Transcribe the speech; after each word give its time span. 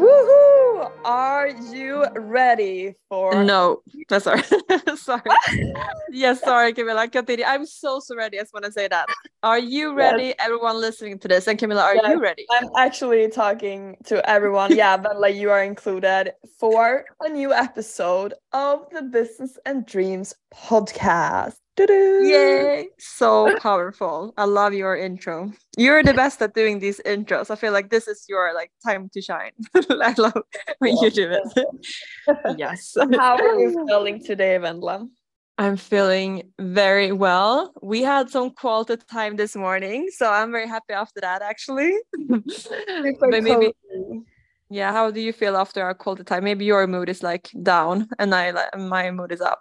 Woohoo! 0.00 0.90
Are 1.04 1.48
you 1.48 2.06
ready 2.16 2.94
for? 3.08 3.44
No, 3.44 3.82
that's 4.08 4.24
sorry. 4.24 4.42
sorry. 4.96 5.22
yes, 6.10 6.40
sorry, 6.40 6.72
Camilla. 6.72 7.06
Continue. 7.06 7.44
I'm 7.44 7.66
so 7.66 8.00
so 8.00 8.16
ready. 8.16 8.38
I 8.38 8.42
just 8.42 8.54
want 8.54 8.64
to 8.64 8.72
say 8.72 8.88
that. 8.88 9.06
Are 9.42 9.58
you 9.58 9.94
ready, 9.94 10.28
yes. 10.28 10.36
everyone 10.38 10.80
listening 10.80 11.18
to 11.18 11.28
this? 11.28 11.46
And 11.46 11.58
Camilla, 11.58 11.82
are 11.82 11.94
yes, 11.96 12.08
you 12.08 12.20
ready? 12.20 12.46
I'm 12.50 12.70
actually 12.78 13.28
talking 13.28 13.96
to 14.06 14.26
everyone. 14.28 14.74
yeah, 14.74 14.96
but 14.96 15.20
like 15.20 15.34
you 15.34 15.50
are 15.50 15.62
included 15.62 16.32
for 16.58 17.04
a 17.20 17.28
new 17.28 17.52
episode 17.52 18.32
of 18.52 18.86
the 18.90 19.02
Business 19.02 19.58
and 19.66 19.84
Dreams 19.84 20.34
podcast. 20.54 21.56
Yay! 21.88 22.88
So 22.98 23.54
powerful. 23.58 24.34
I 24.36 24.44
love 24.44 24.74
your 24.74 24.96
intro. 24.96 25.52
You're 25.76 26.02
the 26.02 26.14
best 26.14 26.42
at 26.42 26.54
doing 26.54 26.78
these 26.78 27.00
intros. 27.06 27.50
I 27.50 27.56
feel 27.56 27.72
like 27.72 27.90
this 27.90 28.08
is 28.08 28.24
your 28.28 28.54
like 28.54 28.70
time 28.84 29.08
to 29.14 29.22
shine. 29.22 29.52
I 29.74 30.14
love 30.18 30.42
when 30.78 30.96
you 30.98 31.10
do 31.10 31.30
it. 31.30 31.66
yes. 32.58 32.96
How 33.16 33.36
are 33.36 33.58
you 33.58 33.84
feeling 33.88 34.22
today, 34.22 34.58
Vendla? 34.58 35.08
I'm 35.58 35.76
feeling 35.76 36.52
very 36.58 37.12
well. 37.12 37.72
We 37.82 38.02
had 38.02 38.30
some 38.30 38.50
quality 38.50 38.96
time 39.10 39.36
this 39.36 39.54
morning, 39.54 40.08
so 40.10 40.30
I'm 40.30 40.52
very 40.52 40.66
happy 40.66 40.94
after 40.94 41.20
that 41.20 41.42
actually. 41.42 41.98
but 42.28 43.42
maybe 43.42 43.74
yeah, 44.70 44.92
how 44.92 45.10
do 45.10 45.20
you 45.20 45.32
feel 45.32 45.56
after 45.56 45.82
our 45.82 45.94
quality 45.94 46.22
time? 46.22 46.44
Maybe 46.44 46.64
your 46.64 46.86
mood 46.86 47.08
is 47.08 47.22
like 47.22 47.50
down 47.62 48.08
and 48.18 48.34
I 48.34 48.54
my 48.76 49.10
mood 49.10 49.32
is 49.32 49.40
up. 49.40 49.60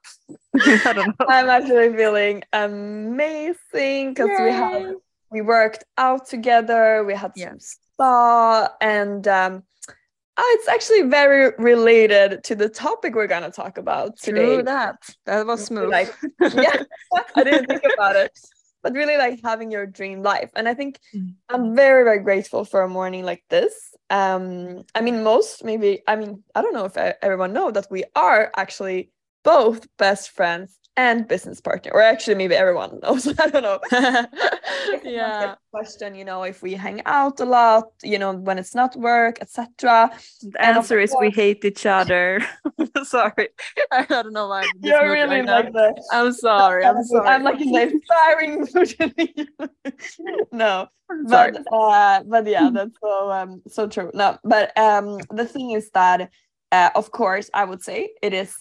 I 0.86 0.94
don't 0.94 1.20
know. 1.20 1.26
I'm 1.28 1.50
actually 1.50 1.96
feeling 1.96 2.44
amazing 2.54 4.14
because 4.14 4.30
we 4.40 4.52
have 4.52 4.96
we 5.32 5.42
worked 5.42 5.84
out 5.98 6.28
together, 6.28 7.04
we 7.06 7.14
had 7.14 7.38
some 7.38 7.60
spa 7.60 8.70
and 8.82 9.28
um 9.28 9.64
oh, 10.38 10.58
it's 10.58 10.68
actually 10.68 11.04
very 11.04 11.54
related 11.58 12.44
to 12.46 12.56
the 12.56 12.70
topic 12.70 13.16
we're 13.16 13.28
gonna 13.28 13.52
talk 13.52 13.78
about 13.78 14.18
today. 14.18 14.56
True 14.56 14.64
that. 14.64 14.98
That 15.26 15.46
was 15.46 15.66
smooth. 15.66 15.90
Like, 15.90 16.14
yeah, 16.42 16.84
I 17.36 17.44
didn't 17.44 17.68
think 17.68 17.84
about 17.94 18.16
it 18.16 18.32
but 18.82 18.94
really 18.94 19.18
like 19.18 19.40
having 19.44 19.72
your 19.72 19.86
dream 19.86 20.22
life 20.22 20.50
and 20.56 20.68
i 20.68 20.74
think 20.74 21.00
mm. 21.14 21.34
i'm 21.50 21.76
very 21.76 22.04
very 22.04 22.20
grateful 22.20 22.64
for 22.64 22.82
a 22.82 22.90
morning 22.90 23.24
like 23.24 23.44
this 23.50 23.96
um 24.10 24.84
i 24.96 25.02
mean 25.02 25.24
most 25.24 25.64
maybe 25.64 26.02
i 26.08 26.16
mean 26.16 26.44
i 26.56 26.62
don't 26.62 26.74
know 26.74 26.86
if 26.86 26.98
everyone 26.98 27.54
know 27.54 27.72
that 27.72 27.88
we 27.90 28.04
are 28.16 28.52
actually 28.56 29.12
both 29.44 29.88
best 29.98 30.30
friends 30.32 30.76
and 30.98 31.28
business 31.30 31.62
partner 31.62 31.92
or 31.94 32.02
actually 32.02 32.36
maybe 32.36 32.54
everyone 32.56 33.00
knows 33.02 33.26
i 33.40 33.48
don't 33.48 33.64
know. 33.64 33.80
Yeah. 35.04 35.56
question 35.72 36.14
you 36.16 36.26
know 36.26 36.44
if 36.44 36.62
we 36.62 36.74
hang 36.74 37.02
out 37.06 37.40
a 37.40 37.46
lot 37.46 37.86
you 38.04 38.18
know 38.20 38.34
when 38.34 38.58
it's 38.60 38.76
not 38.76 38.96
work 38.96 39.38
etc 39.40 40.10
the 40.42 40.62
answer 40.62 41.00
is 41.00 41.16
we 41.20 41.30
hate 41.30 41.64
each 41.64 41.86
other. 41.86 42.42
Sorry. 43.04 43.50
I 43.92 44.04
don't 44.06 44.34
know 44.34 44.48
why 44.50 44.62
I'm 44.64 44.70
you're 44.82 45.12
really 45.12 45.42
like 45.44 45.72
that. 45.74 45.96
i'm 46.12 46.32
sorry 46.34 46.84
i'm 46.86 47.04
sorry 47.04 47.28
i'm 47.28 47.44
like 47.44 47.62
in 47.62 47.72
the 47.72 47.82
inspiring 47.82 48.68
no 50.52 50.88
but 51.28 51.58
uh 51.72 52.24
but 52.28 52.46
yeah 52.46 52.70
that's 52.74 52.96
so 53.02 53.32
um 53.32 53.62
so 53.68 53.88
true. 53.88 54.12
No 54.14 54.38
but 54.44 54.78
um 54.78 55.18
the 55.32 55.46
thing 55.46 55.72
is 55.72 55.90
that 55.92 56.30
uh, 56.72 56.90
of 56.96 57.12
course 57.12 57.50
i 57.54 57.64
would 57.64 57.82
say 57.82 58.10
it 58.22 58.34
is 58.34 58.54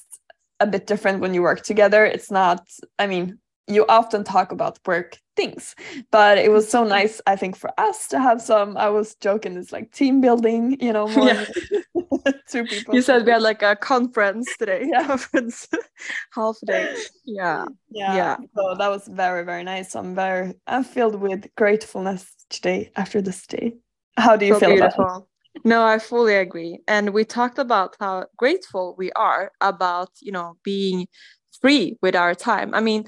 a 0.60 0.66
bit 0.66 0.86
different 0.86 1.20
when 1.20 1.34
you 1.34 1.42
work 1.42 1.62
together. 1.62 2.04
It's 2.04 2.30
not, 2.30 2.66
I 2.98 3.06
mean, 3.06 3.38
you 3.68 3.84
often 3.88 4.24
talk 4.24 4.50
about 4.50 4.78
work 4.86 5.18
things, 5.36 5.74
but 6.10 6.38
it 6.38 6.50
was 6.50 6.68
so 6.68 6.80
mm-hmm. 6.80 6.88
nice, 6.88 7.20
I 7.26 7.36
think, 7.36 7.54
for 7.56 7.70
us 7.78 8.08
to 8.08 8.18
have 8.18 8.40
some. 8.40 8.76
I 8.76 8.88
was 8.88 9.14
joking, 9.16 9.56
it's 9.56 9.72
like 9.72 9.92
team 9.92 10.20
building, 10.20 10.78
you 10.80 10.92
know, 10.92 11.06
more 11.08 11.26
yeah. 11.26 11.44
two 12.48 12.64
people. 12.64 12.94
You 12.94 13.02
said 13.02 13.24
we 13.26 13.32
had 13.32 13.42
like 13.42 13.62
a 13.62 13.76
conference 13.76 14.48
today, 14.56 14.88
yeah. 14.90 15.06
conference 15.06 15.68
half 16.32 16.56
day. 16.66 16.96
Yeah. 17.24 17.66
yeah, 17.90 18.16
yeah. 18.16 18.36
So 18.56 18.74
that 18.74 18.88
was 18.88 19.06
very, 19.06 19.44
very 19.44 19.64
nice. 19.64 19.94
I'm 19.94 20.14
very, 20.14 20.54
I'm 20.66 20.84
filled 20.84 21.16
with 21.16 21.46
gratefulness 21.56 22.26
today 22.48 22.90
after 22.96 23.20
this 23.20 23.46
day. 23.46 23.76
How 24.16 24.36
do 24.36 24.46
you 24.46 24.54
so 24.54 24.60
feel 24.60 24.70
beautiful. 24.70 25.04
about 25.04 25.22
it? 25.22 25.24
No, 25.64 25.84
I 25.84 25.98
fully 25.98 26.34
agree. 26.34 26.80
And 26.86 27.10
we 27.12 27.24
talked 27.24 27.58
about 27.58 27.96
how 28.00 28.26
grateful 28.36 28.94
we 28.98 29.10
are 29.12 29.52
about, 29.60 30.10
you 30.20 30.32
know, 30.32 30.56
being 30.64 31.06
free 31.60 31.96
with 32.02 32.14
our 32.14 32.34
time. 32.34 32.74
I 32.74 32.80
mean, 32.80 33.06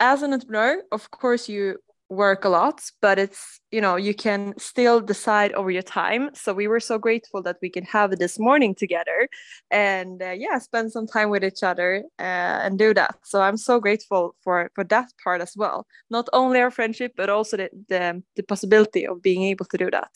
as 0.00 0.22
an 0.22 0.32
entrepreneur, 0.32 0.82
of 0.92 1.10
course, 1.10 1.48
you 1.48 1.78
work 2.10 2.44
a 2.44 2.48
lot 2.48 2.80
but 3.02 3.18
it's 3.18 3.60
you 3.70 3.80
know 3.80 3.96
you 3.96 4.14
can 4.14 4.54
still 4.56 5.00
decide 5.00 5.52
over 5.52 5.70
your 5.70 5.82
time. 5.82 6.30
So 6.32 6.54
we 6.54 6.66
were 6.66 6.80
so 6.80 6.98
grateful 6.98 7.42
that 7.42 7.58
we 7.60 7.68
can 7.68 7.84
have 7.84 8.18
this 8.18 8.38
morning 8.38 8.74
together 8.74 9.28
and 9.70 10.22
uh, 10.22 10.30
yeah 10.30 10.58
spend 10.58 10.90
some 10.90 11.06
time 11.06 11.28
with 11.28 11.44
each 11.44 11.62
other 11.62 12.04
uh, 12.18 12.64
and 12.64 12.78
do 12.78 12.94
that. 12.94 13.16
So 13.24 13.42
i'm 13.42 13.56
so 13.56 13.78
grateful 13.78 14.34
for 14.42 14.70
for 14.74 14.84
that 14.84 15.08
part 15.22 15.40
as 15.42 15.54
well. 15.56 15.86
Not 16.10 16.28
only 16.32 16.60
our 16.60 16.70
friendship 16.70 17.12
but 17.16 17.28
also 17.28 17.56
the, 17.58 17.70
the, 17.88 18.22
the 18.36 18.42
possibility 18.42 19.06
of 19.06 19.20
being 19.20 19.42
able 19.42 19.66
to 19.66 19.76
do 19.76 19.90
that. 19.90 20.10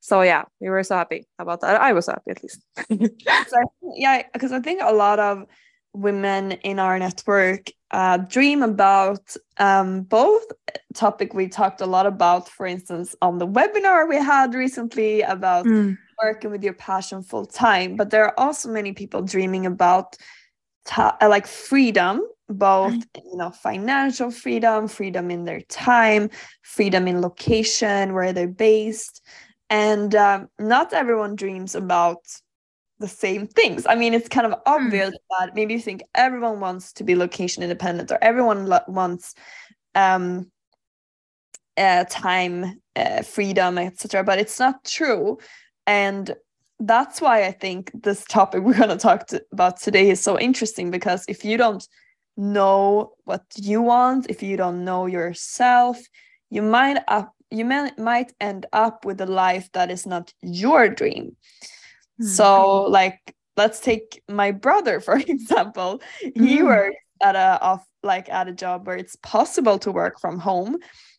So 0.00 0.22
yeah 0.22 0.44
we 0.60 0.68
were 0.68 0.84
so 0.84 0.96
happy 0.96 1.26
about 1.38 1.60
that. 1.62 1.80
I 1.80 1.92
was 1.92 2.06
happy 2.06 2.30
at 2.30 2.42
least. 2.42 2.60
So, 3.48 3.56
yeah 3.96 4.22
because 4.32 4.52
i 4.52 4.60
think 4.60 4.80
a 4.82 4.92
lot 4.92 5.18
of 5.18 5.46
women 5.94 6.52
in 6.52 6.78
our 6.78 6.98
network 6.98 7.70
uh, 7.90 8.16
dream 8.16 8.62
about 8.62 9.36
um, 9.58 10.02
both 10.02 10.44
topic 10.94 11.34
we 11.34 11.46
talked 11.46 11.80
a 11.80 11.86
lot 11.86 12.06
about 12.06 12.48
for 12.48 12.66
instance 12.66 13.14
on 13.20 13.38
the 13.38 13.46
webinar 13.46 14.08
we 14.08 14.16
had 14.16 14.54
recently 14.54 15.20
about 15.22 15.66
mm. 15.66 15.96
working 16.22 16.50
with 16.50 16.64
your 16.64 16.72
passion 16.72 17.22
full 17.22 17.44
time 17.44 17.96
but 17.96 18.10
there 18.10 18.24
are 18.24 18.38
also 18.38 18.70
many 18.70 18.92
people 18.92 19.20
dreaming 19.22 19.66
about 19.66 20.16
ta- 20.86 21.16
uh, 21.20 21.28
like 21.28 21.46
freedom 21.46 22.22
both 22.48 22.94
mm. 22.94 23.22
you 23.24 23.36
know 23.36 23.50
financial 23.50 24.30
freedom 24.30 24.88
freedom 24.88 25.30
in 25.30 25.44
their 25.44 25.60
time 25.62 26.30
freedom 26.62 27.06
in 27.06 27.20
location 27.20 28.14
where 28.14 28.32
they're 28.32 28.48
based 28.48 29.22
and 29.68 30.14
um, 30.14 30.48
not 30.58 30.92
everyone 30.92 31.36
dreams 31.36 31.74
about 31.74 32.18
the 33.02 33.08
same 33.08 33.46
things. 33.46 33.84
I 33.86 33.94
mean, 33.94 34.14
it's 34.14 34.28
kind 34.28 34.46
of 34.46 34.52
hmm. 34.52 34.60
obvious 34.66 35.10
mm. 35.10 35.38
that 35.38 35.54
maybe 35.54 35.74
you 35.74 35.80
think 35.80 36.02
everyone 36.14 36.60
wants 36.60 36.92
to 36.94 37.04
be 37.04 37.14
location 37.14 37.62
independent 37.62 38.10
or 38.10 38.18
everyone 38.22 38.66
lo- 38.66 38.88
wants 38.88 39.34
um, 39.94 40.50
uh, 41.76 42.04
time, 42.08 42.80
uh, 42.96 43.22
freedom, 43.22 43.76
etc. 43.76 44.24
But 44.24 44.38
it's 44.38 44.58
not 44.58 44.84
true, 44.84 45.38
and 45.86 46.34
that's 46.80 47.20
why 47.20 47.44
I 47.44 47.52
think 47.52 47.90
this 47.92 48.24
topic 48.24 48.62
we're 48.64 48.78
going 48.78 48.88
to 48.88 48.96
talk 48.96 49.28
about 49.52 49.80
today 49.80 50.08
is 50.08 50.20
so 50.20 50.38
interesting 50.38 50.90
because 50.90 51.24
if 51.28 51.44
you 51.44 51.58
don't 51.58 51.86
know 52.38 53.12
what 53.24 53.44
you 53.56 53.82
want, 53.82 54.30
if 54.30 54.42
you 54.42 54.56
don't 54.56 54.84
know 54.84 55.06
yourself, 55.06 55.98
you 56.48 56.62
might 56.62 56.98
up 57.08 57.34
you 57.52 57.66
may, 57.66 57.90
might 57.98 58.32
end 58.40 58.64
up 58.72 59.04
with 59.04 59.20
a 59.20 59.26
life 59.26 59.68
that 59.72 59.90
is 59.90 60.06
not 60.06 60.32
your 60.40 60.88
dream. 60.88 61.36
So 62.20 62.44
mm-hmm. 62.44 62.92
like 62.92 63.34
let's 63.56 63.80
take 63.80 64.22
my 64.28 64.50
brother 64.50 65.00
for 65.06 65.16
example. 65.16 66.02
He 66.20 66.58
mm. 66.58 66.66
works 66.66 66.96
at 67.22 67.36
a 67.36 67.58
off 67.60 67.86
like 68.02 68.28
at 68.28 68.48
a 68.48 68.52
job 68.52 68.86
where 68.86 68.96
it's 68.96 69.16
possible 69.16 69.78
to 69.78 69.92
work 69.92 70.20
from 70.20 70.38
home 70.38 70.76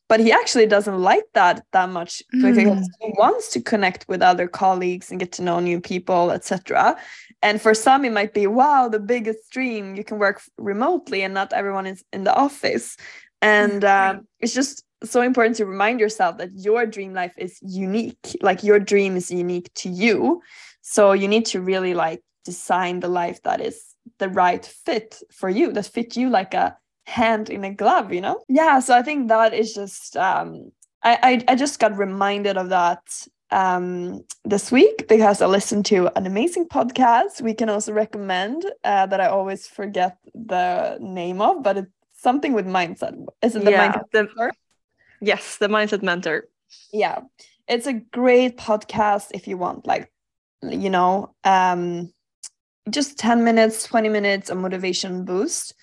but 0.10 0.20
he 0.20 0.32
actually 0.32 0.68
doesn't 0.68 1.00
like 1.00 1.24
that 1.34 1.66
that 1.72 1.90
much 1.90 2.22
because 2.32 2.58
mm. 2.58 2.84
he 3.02 3.14
wants 3.18 3.50
to 3.50 3.62
connect 3.62 4.06
with 4.08 4.22
other 4.22 4.48
colleagues 4.48 5.10
and 5.10 5.20
get 5.20 5.32
to 5.32 5.42
know 5.42 5.60
new 5.60 5.80
people 5.80 6.30
etc 6.32 6.96
and 7.42 7.62
for 7.62 7.74
some 7.74 8.06
it 8.06 8.12
might 8.12 8.34
be 8.34 8.46
wow 8.46 8.88
the 8.88 9.00
biggest 9.00 9.50
dream 9.50 9.96
you 9.96 10.04
can 10.04 10.20
work 10.20 10.42
remotely 10.58 11.24
and 11.24 11.34
not 11.34 11.54
everyone 11.54 11.88
is 11.88 12.04
in 12.14 12.24
the 12.24 12.36
office 12.36 12.98
and 13.42 13.82
mm. 13.84 14.10
um, 14.16 14.28
it's 14.40 14.54
just 14.54 14.84
so 15.04 15.22
important 15.22 15.56
to 15.56 15.66
remind 15.66 16.00
yourself 16.00 16.38
that 16.38 16.50
your 16.54 16.86
dream 16.86 17.14
life 17.14 17.34
is 17.38 17.58
unique 17.62 18.38
like 18.42 18.64
your 18.64 18.80
dream 18.80 19.16
is 19.16 19.32
unique 19.32 19.74
to 19.74 19.90
you 19.90 20.42
so 20.84 21.14
you 21.14 21.28
need 21.28 21.46
to 21.46 21.62
really 21.62 21.94
like 21.96 22.22
design 22.44 23.00
the 23.00 23.08
life 23.08 23.42
that 23.44 23.62
is 23.62 23.96
the 24.20 24.30
right 24.30 24.66
fit 24.66 25.20
for 25.32 25.50
you 25.50 25.72
that 25.72 25.86
fit 25.86 26.16
you 26.16 26.30
like 26.30 26.54
a 26.54 26.78
hand 27.06 27.50
in 27.50 27.64
a 27.64 27.74
glove 27.74 28.14
you 28.14 28.22
know? 28.22 28.44
Yeah 28.48 28.80
so 28.80 28.96
i 28.96 29.02
think 29.02 29.30
that 29.30 29.54
is 29.54 29.74
just 29.74 30.16
um 30.18 30.72
i 31.02 31.18
i, 31.24 31.54
I 31.54 31.56
just 31.56 31.80
got 31.80 31.98
reminded 31.98 32.58
of 32.58 32.70
that 32.70 33.02
um 33.50 34.24
this 34.44 34.72
week 34.72 35.08
because 35.08 35.42
i 35.42 35.46
listened 35.46 35.86
to 35.86 36.10
an 36.18 36.26
amazing 36.26 36.68
podcast. 36.68 37.42
We 37.42 37.54
can 37.54 37.70
also 37.70 37.94
recommend 37.94 38.66
uh, 38.84 39.06
that 39.08 39.22
i 39.22 39.28
always 39.28 39.68
forget 39.68 40.18
the 40.34 40.98
name 41.00 41.42
of 41.42 41.64
but 41.64 41.78
it's 41.78 41.92
something 42.14 42.54
with 42.54 42.66
mindset. 42.66 43.14
Is 43.42 43.56
it 43.56 43.66
the 43.66 43.72
yeah, 43.72 43.92
mindset 43.92 44.12
the, 44.12 44.24
mentor? 44.24 44.52
yes 45.22 45.58
the 45.58 45.68
mindset 45.68 46.04
mentor. 46.04 46.48
Yeah. 46.92 47.20
It's 47.68 47.88
a 47.88 47.94
great 47.94 48.58
podcast 48.58 49.28
if 49.34 49.48
you 49.48 49.58
want 49.58 49.86
like 49.86 50.13
you 50.72 50.90
know 50.90 51.34
um 51.44 52.12
just 52.90 53.18
10 53.18 53.44
minutes 53.44 53.84
20 53.84 54.10
minutes 54.10 54.50
a 54.50 54.56
motivation 54.56 55.24
boost. 55.26 55.74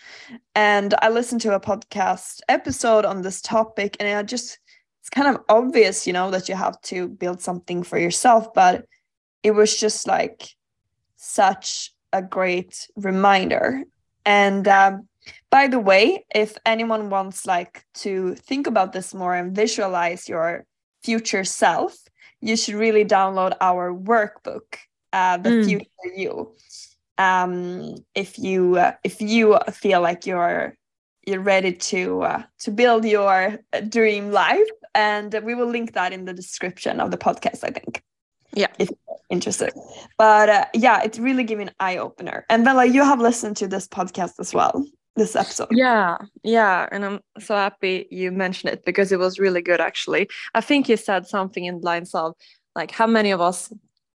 And 0.54 0.94
i 1.00 1.08
listened 1.08 1.40
to 1.42 1.54
a 1.54 1.60
podcast 1.60 2.40
episode 2.48 3.04
on 3.04 3.22
this 3.22 3.40
topic 3.40 3.96
and 4.00 4.08
i 4.08 4.22
just 4.22 4.58
it's 5.00 5.10
kind 5.10 5.34
of 5.34 5.42
obvious 5.48 6.06
you 6.06 6.12
know 6.12 6.30
that 6.30 6.48
you 6.48 6.54
have 6.54 6.80
to 6.82 7.08
build 7.08 7.40
something 7.40 7.82
for 7.82 7.98
yourself 7.98 8.52
but 8.54 8.84
it 9.42 9.52
was 9.52 9.78
just 9.78 10.06
like 10.06 10.48
such 11.16 11.92
a 12.12 12.22
great 12.22 12.88
reminder. 12.96 13.84
And 14.24 14.66
um, 14.68 15.08
by 15.50 15.66
the 15.66 15.78
way 15.78 16.24
if 16.34 16.56
anyone 16.64 17.10
wants 17.10 17.46
like 17.46 17.84
to 17.94 18.34
think 18.34 18.66
about 18.66 18.92
this 18.92 19.14
more 19.14 19.34
and 19.34 19.54
visualize 19.54 20.28
your 20.28 20.64
future 21.02 21.44
self 21.44 21.96
you 22.40 22.56
should 22.56 22.74
really 22.74 23.04
download 23.04 23.56
our 23.60 23.92
workbook 23.92 24.76
uh, 25.12 25.36
the 25.36 25.50
mm. 25.50 25.64
future 25.64 26.16
you. 26.16 26.52
Um, 27.18 27.96
if 28.14 28.38
you 28.38 28.76
uh, 28.76 28.92
if 29.04 29.20
you 29.20 29.58
feel 29.72 30.00
like 30.00 30.26
you're 30.26 30.74
you're 31.26 31.40
ready 31.40 31.72
to 31.72 32.22
uh, 32.22 32.42
to 32.60 32.70
build 32.70 33.04
your 33.04 33.58
uh, 33.72 33.80
dream 33.80 34.32
life 34.32 34.68
and 34.94 35.34
we 35.44 35.54
will 35.54 35.66
link 35.66 35.92
that 35.92 36.12
in 36.12 36.24
the 36.24 36.32
description 36.32 37.00
of 37.00 37.10
the 37.10 37.16
podcast 37.16 37.62
i 37.62 37.70
think 37.70 38.02
yeah. 38.54 38.66
if 38.78 38.88
you're 38.88 39.18
interested. 39.28 39.72
But 40.18 40.48
uh, 40.48 40.64
yeah 40.74 41.02
it's 41.02 41.18
really 41.18 41.44
giving 41.44 41.68
an 41.68 41.74
eye 41.78 41.98
opener 41.98 42.46
and 42.50 42.64
bella 42.64 42.84
you 42.84 43.04
have 43.04 43.20
listened 43.20 43.56
to 43.58 43.68
this 43.68 43.86
podcast 43.86 44.40
as 44.40 44.52
well 44.52 44.84
this 45.20 45.36
episode 45.36 45.68
yeah 45.70 46.16
yeah 46.42 46.88
and 46.92 47.04
i'm 47.04 47.20
so 47.38 47.54
happy 47.54 48.06
you 48.10 48.32
mentioned 48.32 48.72
it 48.72 48.84
because 48.84 49.12
it 49.12 49.18
was 49.18 49.38
really 49.38 49.62
good 49.62 49.80
actually 49.80 50.28
i 50.54 50.60
think 50.60 50.88
you 50.88 50.96
said 50.96 51.26
something 51.26 51.64
in 51.64 51.80
lines 51.80 52.14
of 52.14 52.34
like 52.74 52.90
how 52.90 53.06
many 53.06 53.30
of 53.30 53.40
us 53.40 53.72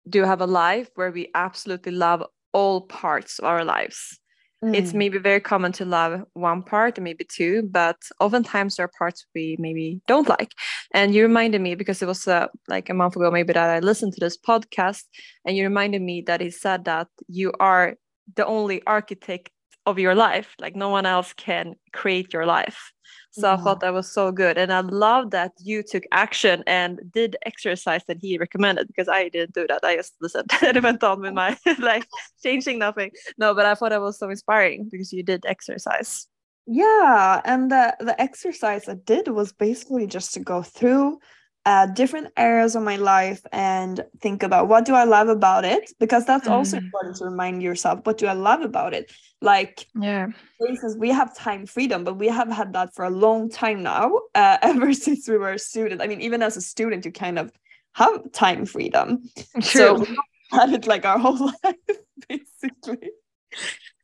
do 0.09 0.23
have 0.23 0.41
a 0.41 0.47
life 0.47 0.89
where 0.95 1.11
we 1.11 1.29
absolutely 1.35 1.91
love 1.91 2.23
all 2.53 2.81
parts 2.81 3.39
of 3.39 3.45
our 3.45 3.63
lives. 3.63 4.19
Mm. 4.63 4.75
It's 4.75 4.93
maybe 4.93 5.17
very 5.17 5.39
common 5.39 5.71
to 5.73 5.85
love 5.85 6.23
one 6.33 6.61
part 6.61 6.99
or 6.99 7.01
maybe 7.01 7.23
two, 7.23 7.63
but 7.71 7.97
oftentimes 8.19 8.75
there 8.75 8.85
are 8.85 8.91
parts 8.97 9.25
we 9.33 9.55
maybe 9.59 10.01
don't 10.07 10.29
like. 10.29 10.53
And 10.93 11.15
you 11.15 11.23
reminded 11.23 11.61
me 11.61 11.75
because 11.75 12.01
it 12.01 12.07
was 12.07 12.27
uh, 12.27 12.47
like 12.67 12.89
a 12.89 12.93
month 12.93 13.15
ago, 13.15 13.31
maybe 13.31 13.53
that 13.53 13.69
I 13.69 13.79
listened 13.79 14.13
to 14.13 14.19
this 14.19 14.37
podcast, 14.37 15.03
and 15.45 15.57
you 15.57 15.63
reminded 15.63 16.01
me 16.01 16.21
that 16.27 16.41
he 16.41 16.51
said 16.51 16.85
that 16.85 17.07
you 17.27 17.53
are 17.59 17.95
the 18.35 18.45
only 18.45 18.85
architect 18.85 19.49
of 19.85 19.99
your 19.99 20.15
life. 20.15 20.55
Like 20.59 20.75
no 20.75 20.89
one 20.89 21.05
else 21.05 21.33
can 21.33 21.75
create 21.93 22.33
your 22.33 22.45
life. 22.45 22.91
So 23.31 23.47
yeah. 23.47 23.53
I 23.53 23.57
thought 23.57 23.77
mm-hmm. 23.77 23.87
that 23.87 23.93
was 23.93 24.11
so 24.11 24.31
good. 24.31 24.57
And 24.57 24.73
I 24.73 24.81
love 24.81 25.31
that 25.31 25.53
you 25.59 25.83
took 25.83 26.03
action 26.11 26.63
and 26.67 26.99
did 27.11 27.37
exercise 27.45 28.03
that 28.07 28.17
he 28.19 28.37
recommended 28.37 28.87
because 28.87 29.07
I 29.07 29.29
didn't 29.29 29.53
do 29.53 29.65
that. 29.67 29.83
I 29.83 29.95
just 29.95 30.15
listened 30.21 30.51
and 30.61 30.83
went 30.83 31.03
on 31.03 31.21
with 31.21 31.33
my 31.33 31.57
like 31.79 32.07
changing 32.43 32.79
nothing. 32.79 33.11
No, 33.37 33.53
but 33.53 33.65
I 33.65 33.75
thought 33.75 33.89
that 33.89 34.01
was 34.01 34.19
so 34.19 34.29
inspiring 34.29 34.89
because 34.91 35.13
you 35.13 35.23
did 35.23 35.45
exercise. 35.45 36.27
Yeah. 36.67 37.41
And 37.45 37.71
the, 37.71 37.95
the 37.99 38.19
exercise 38.21 38.87
I 38.87 38.95
did 38.95 39.29
was 39.29 39.53
basically 39.53 40.07
just 40.07 40.33
to 40.33 40.39
go 40.39 40.61
through 40.61 41.19
uh, 41.65 41.85
different 41.85 42.29
areas 42.37 42.75
of 42.75 42.83
my 42.83 42.95
life 42.95 43.41
and 43.51 44.03
think 44.19 44.41
about 44.43 44.67
what 44.67 44.85
do 44.85 44.93
I 44.93 45.03
love 45.03 45.29
about 45.29 45.63
it? 45.63 45.91
Because 45.99 46.25
that's 46.25 46.47
mm. 46.47 46.51
also 46.51 46.77
important 46.77 47.17
to 47.17 47.25
remind 47.25 47.61
yourself 47.61 47.99
what 48.03 48.17
do 48.17 48.27
I 48.27 48.33
love 48.33 48.61
about 48.61 48.93
it? 48.93 49.11
Like 49.41 49.85
yeah. 49.99 50.27
for 50.57 50.67
instance 50.67 50.95
we 50.97 51.09
have 51.09 51.35
time 51.35 51.65
freedom 51.65 52.03
but 52.03 52.17
we 52.17 52.27
have 52.27 52.49
had 52.49 52.73
that 52.73 52.93
for 52.93 53.05
a 53.05 53.09
long 53.09 53.49
time 53.49 53.83
now 53.83 54.19
uh, 54.35 54.57
ever 54.61 54.93
since 54.93 55.27
we 55.27 55.37
were 55.37 55.53
a 55.53 55.59
student 55.59 56.01
I 56.01 56.07
mean 56.07 56.21
even 56.21 56.41
as 56.41 56.57
a 56.57 56.61
student 56.61 57.05
you 57.05 57.11
kind 57.11 57.39
of 57.39 57.51
have 57.93 58.31
time 58.31 58.65
freedom. 58.65 59.23
True. 59.53 59.61
so 59.61 59.93
we 59.99 60.17
had 60.51 60.73
it 60.73 60.87
like 60.87 61.05
our 61.05 61.19
whole 61.19 61.51
life 61.63 61.97
basically 62.27 63.11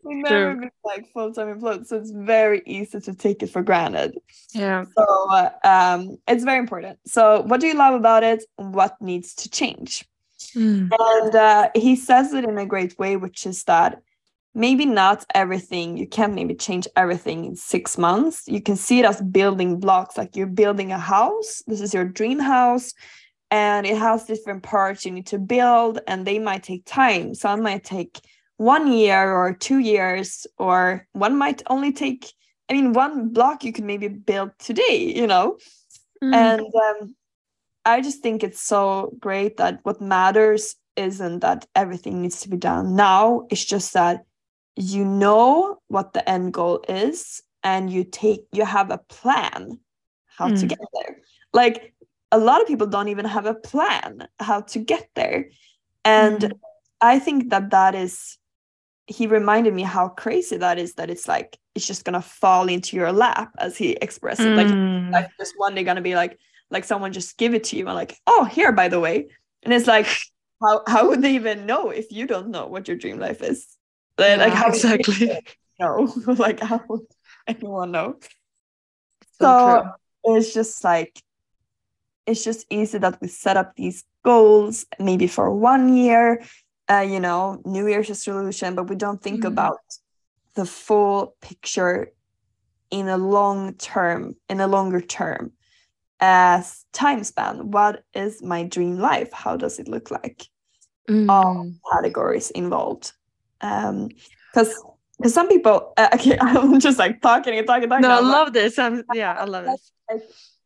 we 0.07 0.15
never 0.15 0.55
been 0.55 0.71
like 0.83 1.11
full-time 1.13 1.49
employed 1.49 1.87
so 1.87 1.97
it's 1.97 2.11
very 2.11 2.61
easy 2.65 2.99
to 2.99 3.13
take 3.13 3.43
it 3.43 3.49
for 3.49 3.61
granted. 3.61 4.17
Yeah. 4.53 4.85
So 4.97 5.29
uh, 5.31 5.49
um 5.63 6.17
it's 6.27 6.43
very 6.43 6.59
important. 6.59 6.99
So 7.05 7.41
what 7.41 7.61
do 7.61 7.67
you 7.67 7.75
love 7.75 7.93
about 7.93 8.23
it? 8.23 8.43
What 8.55 8.95
needs 9.01 9.33
to 9.35 9.49
change? 9.49 10.05
Mm. 10.55 10.91
and 10.99 11.35
uh, 11.35 11.69
he 11.73 11.95
says 11.95 12.31
it 12.31 12.45
in 12.45 12.59
a 12.59 12.65
great 12.65 12.97
way 12.99 13.17
which 13.17 13.47
is 13.47 13.63
that 13.63 14.03
maybe 14.53 14.85
not 14.85 15.25
everything 15.33 15.97
you 15.97 16.07
can't 16.07 16.35
maybe 16.35 16.53
change 16.53 16.87
everything 16.95 17.45
in 17.45 17.55
six 17.55 17.97
months. 17.97 18.43
You 18.47 18.61
can 18.61 18.75
see 18.75 18.99
it 18.99 19.05
as 19.05 19.21
building 19.21 19.79
blocks 19.79 20.17
like 20.17 20.35
you're 20.35 20.47
building 20.47 20.91
a 20.91 20.97
house. 20.97 21.63
This 21.67 21.81
is 21.81 21.93
your 21.93 22.05
dream 22.05 22.39
house 22.39 22.93
and 23.51 23.85
it 23.85 23.97
has 23.97 24.25
different 24.25 24.63
parts 24.63 25.05
you 25.05 25.11
need 25.11 25.27
to 25.27 25.39
build 25.39 25.99
and 26.07 26.25
they 26.25 26.39
might 26.39 26.63
take 26.63 26.85
time. 26.85 27.33
Some 27.33 27.61
might 27.61 27.83
take 27.83 28.19
one 28.57 28.91
year 28.91 29.31
or 29.31 29.53
two 29.53 29.77
years 29.77 30.45
or 30.57 31.07
one 31.13 31.37
might 31.37 31.61
only 31.67 31.93
take 31.93 32.33
i 32.69 32.73
mean 32.73 32.91
one 32.93 33.29
block 33.29 33.63
you 33.63 33.71
could 33.71 33.85
maybe 33.85 34.07
build 34.07 34.51
today 34.59 35.13
you 35.15 35.27
know 35.27 35.57
mm. 36.23 36.33
and 36.33 36.61
um, 36.61 37.15
i 37.85 38.01
just 38.01 38.21
think 38.21 38.43
it's 38.43 38.61
so 38.61 39.15
great 39.19 39.57
that 39.57 39.79
what 39.83 40.01
matters 40.01 40.75
isn't 40.95 41.39
that 41.39 41.67
everything 41.75 42.21
needs 42.21 42.41
to 42.41 42.49
be 42.49 42.57
done 42.57 42.95
now 42.95 43.45
it's 43.51 43.63
just 43.63 43.93
that 43.93 44.25
you 44.75 45.05
know 45.05 45.79
what 45.87 46.13
the 46.13 46.27
end 46.29 46.53
goal 46.53 46.83
is 46.89 47.41
and 47.63 47.91
you 47.91 48.03
take 48.03 48.41
you 48.51 48.65
have 48.65 48.89
a 48.89 48.97
plan 48.97 49.79
how 50.25 50.49
mm. 50.49 50.59
to 50.59 50.65
get 50.65 50.79
there 50.93 51.17
like 51.53 51.93
a 52.31 52.37
lot 52.39 52.61
of 52.61 52.67
people 52.67 52.87
don't 52.87 53.07
even 53.07 53.25
have 53.25 53.45
a 53.45 53.53
plan 53.53 54.27
how 54.39 54.61
to 54.61 54.79
get 54.79 55.07
there 55.13 55.49
and 56.03 56.39
mm. 56.39 56.51
i 57.01 57.19
think 57.19 57.51
that 57.51 57.69
that 57.69 57.93
is 57.93 58.37
he 59.07 59.25
reminded 59.25 59.73
me 59.73 59.83
how 59.83 60.09
crazy 60.09 60.57
that 60.57 60.77
is 60.77 60.95
that 60.95 61.09
it's 61.09 61.27
like 61.27 61.57
it's 61.73 61.87
just 61.87 62.03
gonna 62.03 62.21
fall 62.21 62.67
into 62.67 62.97
your 62.97 63.11
lap 63.11 63.51
as 63.57 63.77
he 63.77 63.91
expressed 63.91 64.41
it. 64.41 64.57
Mm. 64.57 65.11
like, 65.11 65.23
like 65.23 65.31
just 65.39 65.53
one 65.57 65.75
day 65.75 65.83
gonna 65.83 66.01
be 66.01 66.15
like 66.15 66.37
like 66.69 66.83
someone 66.83 67.13
just 67.13 67.37
give 67.37 67.53
it 67.53 67.63
to 67.65 67.77
you 67.77 67.87
and 67.87 67.95
like 67.95 68.17
oh 68.27 68.43
here 68.43 68.71
by 68.71 68.89
the 68.89 68.99
way. 68.99 69.29
And 69.63 69.73
it's 69.73 69.87
like 69.87 70.07
how 70.61 70.83
how 70.87 71.07
would 71.07 71.21
they 71.21 71.35
even 71.35 71.65
know 71.65 71.89
if 71.89 72.11
you 72.11 72.27
don't 72.27 72.49
know 72.49 72.67
what 72.67 72.87
your 72.87 72.97
dream 72.97 73.17
life 73.17 73.41
is? 73.41 73.65
Like, 74.17 74.37
yeah, 74.37 74.45
like 74.45 74.53
how 74.53 74.67
exactly? 74.75 75.39
No. 75.79 76.11
Like 76.25 76.59
how 76.59 76.81
would 76.89 77.01
anyone 77.45 77.91
know? 77.91 78.15
So, 79.39 79.45
so 79.45 79.91
it's 80.23 80.51
just 80.51 80.83
like 80.83 81.21
it's 82.25 82.43
just 82.43 82.65
easy 82.71 82.97
that 82.97 83.21
we 83.21 83.27
set 83.27 83.57
up 83.57 83.75
these 83.75 84.03
goals 84.25 84.85
maybe 84.99 85.27
for 85.27 85.53
one 85.53 85.95
year 85.95 86.41
uh, 86.89 87.05
you 87.07 87.19
know, 87.19 87.61
New 87.65 87.87
Year's 87.87 88.09
resolution, 88.09 88.75
but 88.75 88.89
we 88.89 88.95
don't 88.95 89.21
think 89.21 89.43
mm. 89.43 89.47
about 89.47 89.79
the 90.55 90.65
full 90.65 91.35
picture 91.41 92.11
in 92.89 93.07
a 93.09 93.17
long 93.17 93.73
term, 93.75 94.35
in 94.49 94.59
a 94.59 94.67
longer 94.67 95.01
term 95.01 95.51
as 96.19 96.85
time 96.93 97.23
span. 97.23 97.71
What 97.71 98.03
is 98.13 98.41
my 98.41 98.63
dream 98.63 98.97
life? 98.97 99.31
How 99.33 99.57
does 99.57 99.79
it 99.79 99.87
look 99.87 100.11
like? 100.11 100.45
Mm. 101.09 101.29
All 101.29 101.71
categories 101.93 102.51
involved. 102.51 103.13
Um, 103.61 104.09
because 104.53 104.83
because 105.17 105.33
some 105.33 105.47
people, 105.47 105.93
uh, 105.97 106.09
okay, 106.15 106.37
I'm 106.39 106.79
just 106.79 106.99
like 106.99 107.21
talking 107.21 107.57
and 107.57 107.67
talking, 107.67 107.89
talking. 107.89 108.03
No, 108.03 108.11
I 108.11 108.19
love 108.19 108.53
this. 108.53 108.79
I'm 108.79 109.03
yeah, 109.13 109.33
I 109.33 109.45
love 109.45 109.65
this 109.65 109.91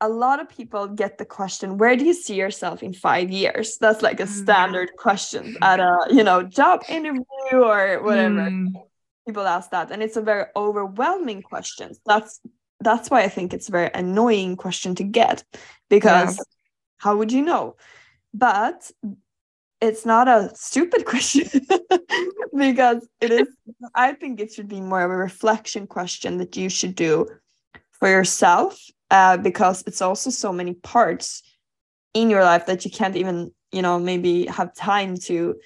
a 0.00 0.08
lot 0.08 0.40
of 0.40 0.48
people 0.48 0.86
get 0.86 1.18
the 1.18 1.24
question 1.24 1.78
where 1.78 1.96
do 1.96 2.04
you 2.04 2.14
see 2.14 2.34
yourself 2.34 2.82
in 2.82 2.92
five 2.92 3.30
years 3.30 3.78
that's 3.78 4.02
like 4.02 4.20
a 4.20 4.24
mm. 4.24 4.28
standard 4.28 4.90
question 4.96 5.56
at 5.62 5.80
a 5.80 6.06
you 6.10 6.22
know 6.22 6.42
job 6.42 6.82
interview 6.88 7.24
or 7.52 8.00
whatever 8.02 8.50
mm. 8.50 8.72
people 9.26 9.46
ask 9.46 9.70
that 9.70 9.90
and 9.90 10.02
it's 10.02 10.16
a 10.16 10.22
very 10.22 10.44
overwhelming 10.56 11.42
question 11.42 11.92
that's 12.06 12.40
that's 12.80 13.10
why 13.10 13.22
i 13.22 13.28
think 13.28 13.52
it's 13.52 13.68
a 13.68 13.72
very 13.72 13.90
annoying 13.94 14.56
question 14.56 14.94
to 14.94 15.04
get 15.04 15.44
because 15.88 16.36
yeah. 16.36 16.44
how 16.98 17.16
would 17.16 17.32
you 17.32 17.42
know 17.42 17.76
but 18.32 18.90
it's 19.80 20.04
not 20.04 20.28
a 20.28 20.50
stupid 20.54 21.04
question 21.12 21.48
because 22.56 23.06
it 23.20 23.32
is 23.32 23.48
i 23.94 24.12
think 24.12 24.38
it 24.38 24.52
should 24.52 24.68
be 24.68 24.80
more 24.80 25.02
of 25.02 25.10
a 25.10 25.16
reflection 25.16 25.86
question 25.86 26.38
that 26.38 26.56
you 26.56 26.68
should 26.68 26.94
do 26.94 27.26
for 27.90 28.08
yourself 28.08 28.78
uh, 29.10 29.36
because 29.36 29.82
it's 29.86 30.02
also 30.02 30.30
so 30.30 30.52
many 30.52 30.74
parts 30.74 31.42
in 32.14 32.30
your 32.30 32.44
life 32.44 32.66
that 32.66 32.84
you 32.84 32.90
can't 32.90 33.16
even 33.16 33.52
you 33.72 33.82
know 33.82 33.98
maybe 33.98 34.46
have 34.46 34.74
time 34.74 35.16
to 35.16 35.56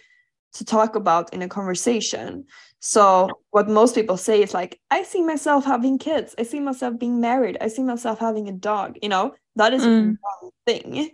to 0.52 0.64
talk 0.64 0.96
about 0.96 1.32
in 1.32 1.42
a 1.42 1.49
conversation 1.49 2.44
so 2.80 3.28
what 3.50 3.68
most 3.68 3.94
people 3.94 4.16
say 4.16 4.42
is 4.42 4.52
like 4.52 4.80
i 4.90 5.02
see 5.02 5.22
myself 5.22 5.64
having 5.64 5.99
kids 5.99 6.34
i 6.38 6.42
see 6.42 6.61
myself 6.61 6.99
being 6.99 7.20
married 7.20 7.56
i 7.61 7.68
see 7.68 7.82
myself 7.82 8.18
having 8.18 8.49
a 8.49 8.52
dog 8.52 8.96
you 9.02 9.08
know 9.08 9.34
that 9.56 9.72
is 9.72 9.82
mm. 9.82 10.16
one 10.20 10.50
thing 10.66 11.11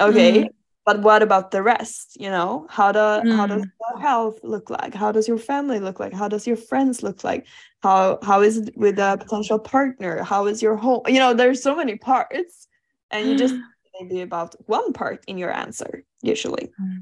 okay 0.00 0.44
mm. 0.44 0.48
but 0.84 1.00
what 1.02 1.22
about 1.22 1.50
the 1.50 1.62
rest 1.62 2.16
you 2.20 2.28
know 2.28 2.66
how 2.68 2.90
do 2.90 2.98
mm. 2.98 3.36
how 3.36 3.46
does 3.46 3.62
mm. 3.62 3.70
your 3.80 4.00
health 4.00 4.38
look 4.42 4.70
like 4.70 4.92
how 4.92 5.12
does 5.12 5.28
your 5.28 5.38
family 5.38 5.78
look 5.78 6.00
like 6.00 6.12
how 6.12 6.28
does 6.28 6.46
your 6.46 6.56
friends 6.56 7.02
look 7.02 7.22
like 7.22 7.46
how 7.84 8.18
how 8.28 8.38
is 8.48 8.54
it 8.58 8.76
with 8.84 8.98
a 8.98 9.10
potential 9.24 9.58
partner? 9.74 10.14
How 10.32 10.42
is 10.50 10.58
your 10.64 10.76
home? 10.84 11.02
You 11.14 11.20
know 11.22 11.32
there's 11.40 11.62
so 11.68 11.72
many 11.82 11.94
parts 12.10 12.66
and 13.12 13.20
you 13.28 13.34
just 13.44 13.54
maybe 14.00 14.22
about 14.22 14.50
one 14.76 14.92
part 15.00 15.18
in 15.30 15.36
your 15.42 15.52
answer 15.64 15.92
usually. 16.32 16.66
Mm. 16.80 17.00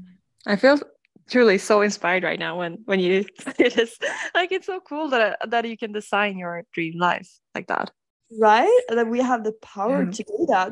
i 0.53 0.55
feel 0.63 0.77
truly 1.33 1.57
so 1.57 1.75
inspired 1.89 2.23
right 2.29 2.41
now 2.45 2.53
when 2.61 2.73
when 2.89 2.99
you 3.05 3.15
it 3.65 3.73
is 3.83 3.91
like 4.37 4.51
it's 4.55 4.67
so 4.73 4.79
cool 4.89 5.05
that 5.15 5.29
that 5.53 5.63
you 5.71 5.77
can 5.83 5.91
design 5.99 6.33
your 6.43 6.55
dream 6.75 6.95
life 7.09 7.29
like 7.55 7.67
that. 7.73 7.87
Right? 8.47 8.79
That 8.97 9.07
we 9.15 9.19
have 9.31 9.41
the 9.47 9.55
power 9.75 9.99
yeah. 10.03 10.11
to 10.17 10.21
do 10.33 10.39
that. 10.53 10.69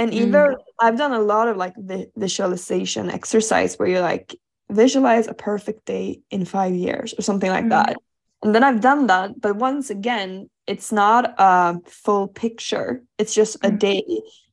And 0.00 0.08
either 0.20 0.44
i've 0.82 0.98
done 1.04 1.14
a 1.22 1.24
lot 1.34 1.46
of 1.50 1.54
like 1.64 1.74
vi- 1.90 2.10
visualization 2.26 3.04
exercise 3.20 3.70
where 3.76 3.88
you're 3.92 4.08
like 4.14 4.28
visualize 4.82 5.26
a 5.26 5.34
perfect 5.50 5.80
day 5.94 6.06
in 6.30 6.42
five 6.56 6.74
years 6.86 7.08
or 7.16 7.22
something 7.28 7.50
like 7.56 7.66
Mm. 7.68 7.74
that 7.76 7.92
and 8.42 8.54
then 8.54 8.64
i've 8.64 8.80
done 8.80 9.06
that 9.06 9.40
but 9.40 9.56
once 9.56 9.90
again 9.90 10.48
it's 10.66 10.92
not 10.92 11.34
a 11.38 11.80
full 11.86 12.28
picture. 12.28 13.02
It's 13.18 13.34
just 13.34 13.56
a 13.56 13.70
Mm. 13.70 13.78
day 13.80 14.04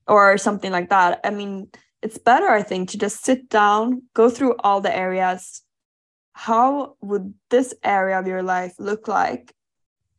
or 0.07 0.37
something 0.39 0.71
like 0.71 0.89
that. 0.89 1.19
I 1.23 1.29
mean 1.29 1.69
it's 2.01 2.17
better 2.17 2.49
i 2.49 2.63
think 2.63 2.89
to 2.89 2.97
just 2.97 3.23
sit 3.23 3.49
down 3.49 4.01
go 4.15 4.29
through 4.29 4.55
all 4.63 4.81
the 4.81 4.95
areas. 4.95 5.61
How 6.33 6.95
would 7.01 7.33
this 7.49 7.73
area 7.83 8.17
of 8.19 8.27
your 8.27 8.43
life 8.43 8.73
look 8.79 9.07
like? 9.07 9.53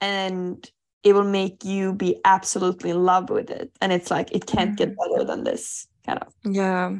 And 0.00 0.58
it 1.02 1.14
will 1.14 1.24
make 1.40 1.64
you 1.64 1.92
be 1.94 2.20
absolutely 2.24 2.90
in 2.90 3.04
love 3.04 3.30
with 3.30 3.50
it. 3.50 3.70
And 3.80 3.92
it's 3.92 4.10
like 4.10 4.30
it 4.32 4.46
can't 4.46 4.76
get 4.76 4.96
better 4.98 5.24
than 5.24 5.44
this 5.44 5.86
kind 6.06 6.18
of. 6.18 6.32
Yeah. 6.44 6.98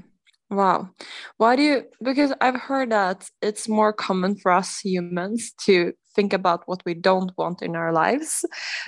Wow. 0.51 0.89
Why 1.37 1.57
do 1.57 1.63
you, 1.63 1.85
because 2.03 2.33
I've 2.41 2.59
heard 2.59 2.91
that 2.91 3.29
it's 3.43 3.69
more 3.69 3.93
common 3.93 4.37
for 4.37 4.51
us 4.51 4.81
humans 4.81 5.53
to 5.65 5.93
think 6.15 6.33
about 6.33 6.63
what 6.67 6.83
we 6.85 6.95
don't 6.95 7.33
want 7.37 7.63
in 7.63 7.77
our 7.77 7.93
lives 7.93 8.45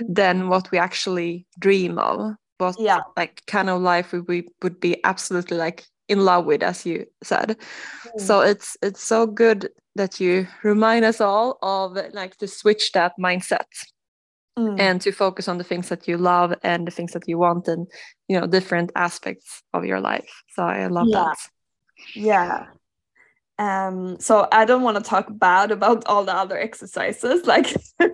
than 0.09 0.49
what 0.49 0.71
we 0.71 0.79
actually 0.79 1.47
dream 1.59 1.99
of. 1.99 2.35
What 2.59 2.77
Yeah. 2.79 3.01
like 3.17 3.43
kind 3.47 3.71
of 3.71 3.81
life 3.81 4.13
we, 4.13 4.21
we 4.21 4.49
would 4.63 4.81
be 4.81 5.03
absolutely 5.05 5.57
like 5.57 5.85
in 6.09 6.25
love 6.25 6.45
with, 6.47 6.63
as 6.63 6.85
you 6.85 7.07
said. 7.23 7.57
Mm. 8.05 8.21
So 8.21 8.41
it's 8.41 8.77
it's 8.83 9.03
so 9.03 9.27
good 9.27 9.69
that 9.97 10.21
you 10.21 10.47
remind 10.65 11.05
us 11.05 11.21
all 11.21 11.59
of 11.63 11.97
like 12.13 12.37
to 12.39 12.49
switch 12.49 12.93
that 12.93 13.13
mindset 13.19 13.67
Mm. 14.61 14.81
and 14.81 15.01
to 15.01 15.13
focus 15.13 15.49
on 15.49 15.59
the 15.59 15.65
things 15.65 15.89
that 15.89 16.07
you 16.09 16.17
love 16.19 16.53
and 16.63 16.87
the 16.87 16.91
things 16.91 17.13
that 17.13 17.27
you 17.29 17.39
want 17.39 17.69
and 17.69 17.87
you 18.29 18.39
know 18.39 18.47
different 18.47 18.93
aspects 18.95 19.63
of 19.73 19.85
your 19.85 20.01
life 20.01 20.43
so 20.55 20.63
i 20.63 20.87
love 20.87 21.09
Yeah. 21.09 21.25
that 21.25 21.39
Yeah. 22.15 22.67
Um, 23.59 24.19
so 24.21 24.49
I 24.51 24.65
don't 24.65 24.83
want 24.83 24.97
to 24.97 25.03
talk 25.03 25.27
bad 25.29 25.71
about 25.71 26.07
all 26.07 26.25
the 26.25 26.35
other 26.35 26.59
exercises, 26.59 27.47
like 27.47 27.67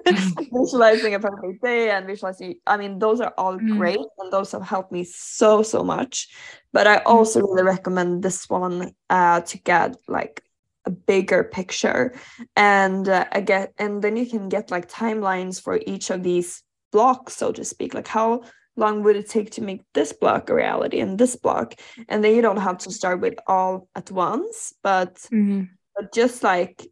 visualizing 0.53 1.15
a 1.15 1.21
perfect 1.21 1.63
day 1.63 1.91
and 1.91 2.05
visualizing. 2.05 2.57
I 2.67 2.77
mean, 2.77 2.99
those 2.99 3.21
are 3.21 3.33
all 3.39 3.57
Mm. 3.59 3.79
great 3.79 4.07
and 4.19 4.33
those 4.33 4.51
have 4.53 4.67
helped 4.67 4.91
me 4.91 5.05
so, 5.05 5.63
so 5.63 5.85
much. 5.85 6.29
But 6.73 6.89
I 6.89 6.97
also 7.07 7.41
really 7.41 7.63
recommend 7.63 8.25
this 8.25 8.51
one 8.51 8.91
uh, 9.09 9.41
to 9.43 9.59
get 9.59 9.97
like 10.09 10.43
a 10.87 10.91
bigger 10.91 11.43
picture 11.45 12.15
and 12.55 13.09
uh, 13.09 13.25
I 13.33 13.41
get 13.41 13.73
and 13.79 14.01
then 14.03 14.17
you 14.17 14.27
can 14.27 14.49
get 14.49 14.71
like 14.71 14.89
timelines 14.89 15.61
for 15.61 15.81
each 15.87 16.11
of 16.11 16.23
these 16.23 16.63
blocks, 16.93 17.37
so 17.37 17.53
to 17.53 17.65
speak. 17.65 17.93
Like 17.93 18.09
how 18.09 18.43
long 18.77 19.03
would 19.03 19.17
it 19.17 19.29
take 19.29 19.51
to 19.51 19.63
make 19.63 19.83
this 19.95 20.13
block 20.13 20.49
a 20.49 20.55
reality 20.55 21.01
and 21.01 21.19
this 21.19 21.35
block? 21.37 21.75
and 22.09 22.23
then 22.23 22.35
you 22.35 22.43
don't 22.43 22.59
have 22.69 22.79
to 22.79 22.91
start 22.91 23.21
with 23.21 23.35
all 23.47 23.89
at 23.95 24.11
once 24.11 24.73
but 24.83 25.15
Mhm. 25.33 25.69
but 25.95 26.13
just 26.15 26.43
like 26.43 26.87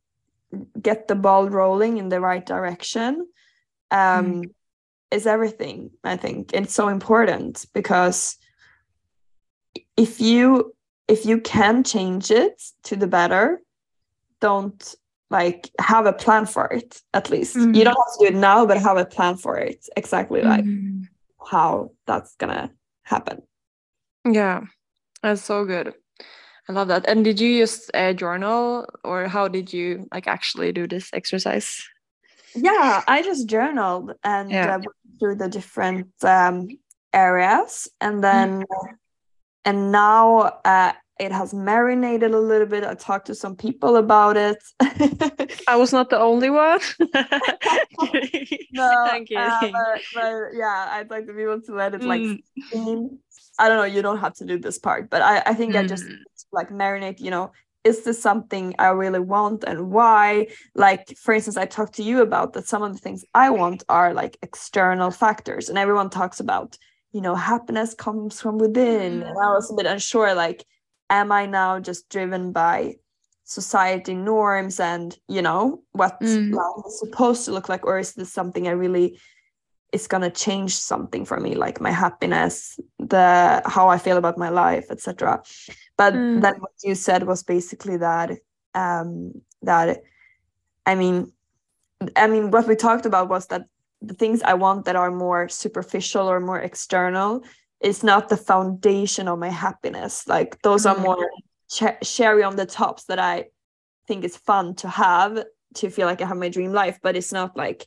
get 0.80 1.08
the 1.08 1.14
ball 1.14 1.48
rolling 1.50 1.98
in 1.98 2.08
the 2.08 2.20
right 2.20 2.46
direction 2.46 3.26
um 3.90 4.42
is 5.10 5.26
everything 5.26 5.90
i 6.04 6.16
think 6.16 6.52
it's 6.54 6.74
so 6.74 6.88
important 6.88 7.66
because 7.74 8.38
if 9.96 10.20
you 10.20 10.72
if 11.08 11.26
you 11.26 11.40
can 11.40 11.84
change 11.84 12.30
it 12.30 12.62
to 12.82 12.96
the 12.96 13.06
better 13.06 13.60
don't 14.44 14.94
like 15.30 15.70
have 15.80 16.06
a 16.06 16.12
plan 16.24 16.44
for 16.46 16.66
it 16.78 16.90
at 17.12 17.30
least 17.30 17.56
Mhm. 17.56 17.74
you 17.76 17.82
don't 17.84 17.96
have 18.02 18.12
to 18.14 18.20
do 18.20 18.28
it 18.32 18.38
now 18.50 18.66
but 18.68 18.76
have 18.88 18.98
a 19.00 19.08
plan 19.16 19.36
for 19.44 19.54
it 19.68 19.80
exactly 19.96 20.42
like 20.42 20.64
Mhm. 20.66 21.08
how 21.50 21.90
that's 22.06 22.36
gonna 22.40 22.70
happen 23.02 23.36
yeah 24.40 24.60
that's 25.22 25.42
so 25.42 25.64
good 25.64 25.94
i 26.68 26.72
love 26.72 26.88
that 26.88 27.08
and 27.08 27.24
did 27.24 27.40
you 27.40 27.50
just 27.64 27.90
uh, 27.94 28.12
journal 28.12 28.84
or 29.02 29.28
how 29.28 29.48
did 29.48 29.72
you 29.72 30.06
like 30.14 30.26
actually 30.28 30.72
do 30.72 30.86
this 30.86 31.08
exercise 31.12 31.68
Yeah, 32.56 33.02
I 33.08 33.22
just 33.22 33.48
journaled 33.50 34.14
and 34.22 34.50
Yeah. 34.52 34.76
uh, 34.76 34.78
went 34.78 34.98
through 35.18 35.36
the 35.42 35.48
different 35.48 36.06
um, 36.22 36.68
areas, 37.12 37.90
and 37.98 38.22
then 38.22 38.64
and 39.64 39.90
now 39.90 40.60
uh, 40.64 40.92
it 41.20 41.32
has 41.32 41.54
marinated 41.54 42.32
a 42.32 42.38
little 42.38 42.66
bit. 42.66 42.84
I 42.84 42.94
talked 42.94 43.26
to 43.26 43.34
some 43.34 43.56
people 43.56 43.96
about 43.96 44.36
it. 44.36 44.58
i 45.66 45.76
was 45.76 45.92
not 45.92 46.10
the 46.10 46.18
only 46.18 46.50
one 46.50 46.80
no, 48.72 48.82
I'm 49.12 49.24
kidding. 49.24 49.36
uh, 49.46 49.68
but, 49.72 50.02
but 50.12 50.32
yeah, 50.54 50.88
I'd 50.90 51.10
like 51.10 51.26
to 51.26 51.32
be 51.32 51.42
able 51.42 51.60
to 51.62 51.74
let 51.74 51.94
it 51.94 52.04
like 52.04 52.22
Mm. 52.22 52.38
steam. 52.70 53.18
I 53.58 53.68
don't 53.68 53.78
know. 53.78 53.84
You 53.84 54.02
don't 54.02 54.18
have 54.18 54.34
to 54.34 54.44
do 54.44 54.58
this 54.58 54.78
part, 54.78 55.10
but 55.10 55.22
I 55.22 55.42
I 55.46 55.54
think 55.54 55.76
I 55.76 55.82
just 55.84 56.04
Mm. 56.04 56.18
like 56.52 56.70
marinate. 56.70 57.20
You 57.20 57.30
know, 57.30 57.52
is 57.84 58.02
this 58.04 58.20
something 58.20 58.74
I 58.78 58.88
really 58.88 59.20
want 59.20 59.64
and 59.64 59.90
why? 59.90 60.48
Like, 60.74 61.16
for 61.18 61.32
instance, 61.34 61.56
I 61.56 61.66
talked 61.66 61.94
to 61.94 62.02
you 62.02 62.20
about 62.22 62.52
that 62.54 62.66
some 62.66 62.82
of 62.82 62.92
the 62.92 62.98
things 62.98 63.24
I 63.34 63.50
want 63.50 63.84
are 63.88 64.12
like 64.14 64.36
external 64.42 65.10
factors, 65.10 65.68
and 65.68 65.78
everyone 65.78 66.10
talks 66.10 66.40
about, 66.40 66.76
you 67.12 67.20
know, 67.20 67.34
happiness 67.34 67.94
comes 67.94 68.40
from 68.40 68.58
within. 68.58 69.22
And 69.22 69.38
I 69.44 69.50
was 69.54 69.70
a 69.70 69.74
bit 69.74 69.86
unsure, 69.86 70.34
like, 70.34 70.64
am 71.10 71.32
I 71.32 71.46
now 71.46 71.80
just 71.80 72.08
driven 72.08 72.52
by 72.52 72.96
society 73.44 74.14
norms 74.14 74.80
and, 74.80 75.16
you 75.28 75.42
know, 75.42 75.82
what 75.92 76.20
Mm. 76.20 76.52
life 76.52 76.84
is 76.86 76.98
supposed 76.98 77.44
to 77.44 77.52
look 77.52 77.68
like, 77.68 77.84
or 77.86 77.98
is 77.98 78.14
this 78.14 78.32
something 78.32 78.66
I 78.66 78.72
really 78.72 79.18
is 79.92 80.08
gonna 80.08 80.30
change 80.30 80.74
something 80.76 81.24
for 81.24 81.38
me, 81.38 81.54
like 81.54 81.80
my 81.80 81.90
happiness, 81.92 82.78
the 82.98 83.62
how 83.66 83.88
I 83.88 83.98
feel 83.98 84.16
about 84.16 84.38
my 84.38 84.48
life, 84.48 84.86
etc. 84.90 85.42
But 85.96 86.14
Mm. 86.14 86.42
then 86.42 86.54
what 86.60 86.72
you 86.82 86.94
said 86.94 87.24
was 87.24 87.42
basically 87.44 87.98
that 87.98 88.30
um 88.74 89.32
that 89.62 90.02
I 90.86 90.94
mean 90.96 91.32
I 92.16 92.26
mean 92.26 92.50
what 92.50 92.66
we 92.66 92.76
talked 92.76 93.06
about 93.06 93.28
was 93.28 93.46
that 93.48 93.66
the 94.02 94.14
things 94.14 94.42
I 94.42 94.54
want 94.54 94.84
that 94.84 94.96
are 94.96 95.10
more 95.10 95.48
superficial 95.48 96.26
or 96.28 96.40
more 96.40 96.58
external 96.60 97.42
is 97.84 98.02
not 98.02 98.28
the 98.28 98.36
foundation 98.36 99.28
of 99.28 99.38
my 99.38 99.50
happiness. 99.50 100.26
Like 100.26 100.60
those 100.62 100.86
are 100.86 100.96
Mm. 100.96 101.02
more 101.02 101.30
ch- 101.70 102.00
cherry 102.16 102.42
on 102.42 102.56
the 102.56 102.66
tops 102.66 103.04
that 103.04 103.18
I 103.18 103.50
think 104.08 104.24
is 104.24 104.36
fun 104.36 104.74
to 104.76 104.88
have 104.88 105.44
to 105.74 105.90
feel 105.90 106.06
like 106.06 106.22
I 106.22 106.26
have 106.26 106.38
my 106.38 106.48
dream 106.48 106.72
life, 106.72 106.98
but 107.02 107.16
it's 107.16 107.32
not 107.32 107.56
like 107.56 107.86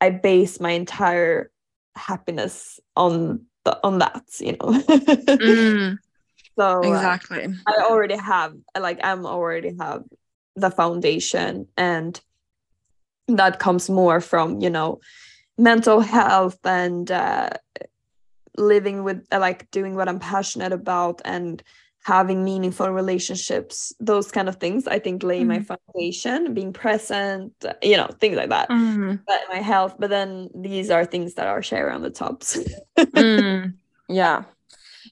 I 0.00 0.10
base 0.10 0.60
my 0.60 0.72
entire 0.72 1.50
happiness 1.96 2.78
on 2.94 3.46
the, 3.64 3.78
on 3.82 3.98
that, 3.98 4.24
you 4.40 4.52
know. 4.52 4.68
Mm, 5.40 5.98
so 6.58 6.82
uh, 6.84 6.92
exactly 6.94 7.48
I 7.66 7.82
already 7.88 8.16
have 8.16 8.54
like 8.78 9.00
I'm 9.02 9.24
already 9.26 9.74
have 9.80 10.04
the 10.56 10.70
foundation 10.70 11.68
and 11.76 12.20
that 13.28 13.58
comes 13.58 13.88
more 13.88 14.20
from 14.20 14.60
you 14.60 14.70
know 14.70 15.00
mental 15.56 16.00
health 16.00 16.58
and 16.64 17.10
uh, 17.10 17.50
living 18.58 19.04
with 19.04 19.24
uh, 19.32 19.38
like 19.40 19.70
doing 19.70 19.94
what 19.94 20.08
I'm 20.08 20.18
passionate 20.18 20.72
about 20.72 21.22
and 21.24 21.62
having 22.04 22.44
meaningful 22.44 22.88
relationships 22.90 23.92
those 24.00 24.30
kind 24.30 24.48
of 24.48 24.56
things 24.56 24.86
I 24.86 24.98
think 24.98 25.22
lay 25.22 25.44
my 25.44 25.60
Mhm. 25.60 25.66
foundation 25.66 26.54
being 26.54 26.72
present 26.72 27.52
uh, 27.64 27.74
you 27.82 27.96
know 27.96 28.08
things 28.20 28.36
like 28.36 28.50
that. 28.50 28.68
Mm, 28.70 29.20
but 29.26 29.40
my 29.48 29.60
health 29.60 29.94
but 29.98 30.10
then 30.10 30.48
these 30.54 30.90
are 30.90 31.04
things 31.04 31.34
that 31.34 31.46
are 31.46 31.62
shared 31.62 31.92
on 31.92 32.02
the 32.02 32.10
tops. 32.10 32.58
Mm, 33.14 33.74
yeah. 34.08 34.44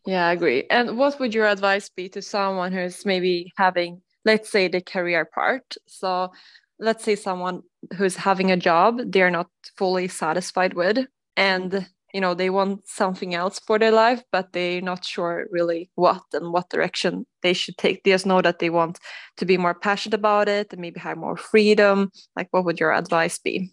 Yeah 0.06 0.26
i 0.28 0.32
agree. 0.32 0.64
And 0.70 0.96
what 0.98 1.18
would 1.20 1.34
your 1.34 1.46
advice 1.48 1.88
be 1.88 2.08
to 2.10 2.22
someone 2.22 2.72
who's 2.72 3.04
maybe 3.06 3.52
having 3.56 4.02
let's 4.24 4.48
say 4.50 4.68
the 4.68 4.80
career 4.80 5.24
part? 5.24 5.76
So 5.86 6.32
let's 6.78 7.04
say 7.04 7.16
someone 7.16 7.62
who's 7.96 8.16
having 8.16 8.50
a 8.50 8.56
job 8.56 9.00
they're 9.12 9.30
not 9.30 9.48
fully 9.76 10.08
satisfied 10.08 10.74
with 10.74 10.98
and 11.36 11.86
you 12.16 12.22
know 12.22 12.32
they 12.32 12.48
want 12.48 12.88
something 12.88 13.34
else 13.34 13.60
for 13.66 13.78
their 13.78 13.92
life 13.92 14.22
but 14.32 14.52
they're 14.54 14.80
not 14.80 15.04
sure 15.04 15.46
really 15.50 15.90
what 15.96 16.22
and 16.32 16.50
what 16.50 16.70
direction 16.70 17.26
they 17.42 17.52
should 17.52 17.76
take 17.76 18.02
they 18.02 18.12
just 18.12 18.24
know 18.24 18.40
that 18.40 18.58
they 18.58 18.70
want 18.70 18.98
to 19.36 19.44
be 19.44 19.58
more 19.58 19.74
passionate 19.74 20.14
about 20.14 20.48
it 20.48 20.72
and 20.72 20.80
maybe 20.80 20.98
have 20.98 21.18
more 21.18 21.36
freedom 21.36 22.10
like 22.34 22.48
what 22.52 22.64
would 22.64 22.80
your 22.80 22.92
advice 22.92 23.38
be 23.38 23.70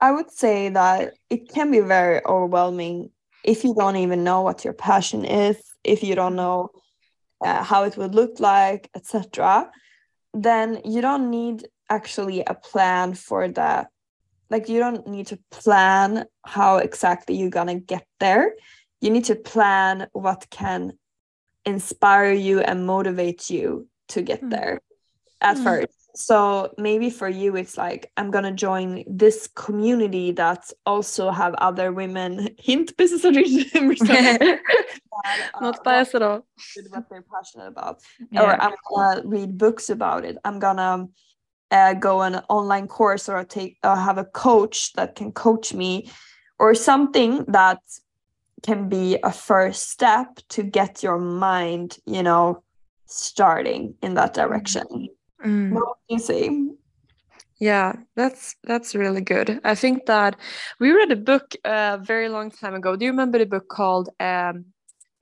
I 0.00 0.12
would 0.12 0.30
say 0.30 0.70
that 0.70 1.14
it 1.28 1.52
can 1.52 1.70
be 1.70 1.80
very 1.80 2.24
overwhelming 2.24 3.10
if 3.44 3.64
you 3.64 3.74
don't 3.74 3.96
even 3.96 4.24
know 4.24 4.40
what 4.42 4.64
your 4.64 4.72
passion 4.72 5.24
is, 5.24 5.56
if 5.84 6.02
you 6.02 6.14
don't 6.14 6.36
know 6.36 6.70
uh, 7.44 7.62
how 7.62 7.84
it 7.84 7.96
would 7.96 8.14
look 8.14 8.40
like, 8.40 8.88
etc. 8.94 9.70
Then 10.32 10.80
you 10.84 11.00
don't 11.02 11.30
need 11.30 11.68
actually 11.90 12.42
a 12.46 12.54
plan 12.54 13.14
for 13.14 13.48
that. 13.48 13.88
Like 14.50 14.68
you 14.68 14.80
don't 14.80 15.06
need 15.06 15.28
to 15.28 15.38
plan 15.50 16.26
how 16.44 16.78
exactly 16.78 17.36
you're 17.36 17.50
gonna 17.50 17.78
get 17.78 18.04
there. 18.18 18.54
You 19.00 19.10
need 19.10 19.24
to 19.26 19.36
plan 19.36 20.08
what 20.12 20.46
can 20.50 20.92
inspire 21.64 22.32
you 22.32 22.60
and 22.60 22.86
motivate 22.86 23.48
you 23.50 23.86
to 24.08 24.22
get 24.22 24.42
Mm. 24.42 24.50
there 24.50 24.80
at 25.40 25.56
Mm. 25.56 25.64
first. 25.64 25.96
so 26.16 26.74
maybe 26.76 27.08
for 27.08 27.28
you 27.28 27.54
it's 27.54 27.78
like 27.78 28.10
i'm 28.16 28.32
gonna 28.32 28.50
join 28.52 29.04
this 29.06 29.46
community 29.54 30.32
that 30.32 30.68
also 30.84 31.30
have 31.30 31.54
other 31.58 31.92
women 31.92 32.48
hint 32.58 32.96
business 32.96 33.22
not 35.60 35.84
biased 35.84 36.16
at 36.16 36.22
all 36.22 36.44
what 36.90 37.08
they're 37.08 37.22
passionate 37.32 37.68
about 37.68 38.02
yeah. 38.32 38.42
or 38.42 38.60
i'm 38.60 38.74
gonna 38.92 39.22
read 39.24 39.56
books 39.56 39.88
about 39.88 40.24
it 40.24 40.36
i'm 40.44 40.58
gonna 40.58 41.06
uh, 41.70 41.94
go 41.94 42.22
an 42.22 42.36
online 42.48 42.88
course 42.88 43.28
or 43.28 43.44
take 43.44 43.78
or 43.84 43.96
have 43.96 44.18
a 44.18 44.24
coach 44.24 44.92
that 44.94 45.14
can 45.14 45.32
coach 45.32 45.72
me 45.72 46.10
or 46.58 46.74
something 46.74 47.44
that 47.48 47.78
can 48.62 48.88
be 48.88 49.18
a 49.22 49.32
first 49.32 49.88
step 49.88 50.40
to 50.48 50.62
get 50.62 51.02
your 51.02 51.18
mind 51.18 51.98
you 52.06 52.22
know 52.22 52.62
starting 53.06 53.94
in 54.02 54.14
that 54.14 54.34
direction. 54.34 55.08
Mm. 55.44 55.72
what 55.72 55.96
do 56.08 56.14
you 56.14 56.20
say? 56.20 56.50
Yeah 57.58 57.94
that's 58.16 58.56
that's 58.64 58.94
really 58.94 59.20
good. 59.22 59.60
I 59.64 59.74
think 59.74 60.06
that 60.06 60.36
we 60.78 60.92
read 60.92 61.12
a 61.12 61.16
book 61.16 61.54
a 61.64 61.98
very 62.02 62.28
long 62.28 62.50
time 62.50 62.74
ago. 62.74 62.96
Do 62.96 63.04
you 63.04 63.10
remember 63.10 63.38
the 63.38 63.46
book 63.46 63.68
called 63.68 64.08
um 64.20 64.26
uh, 64.28 64.52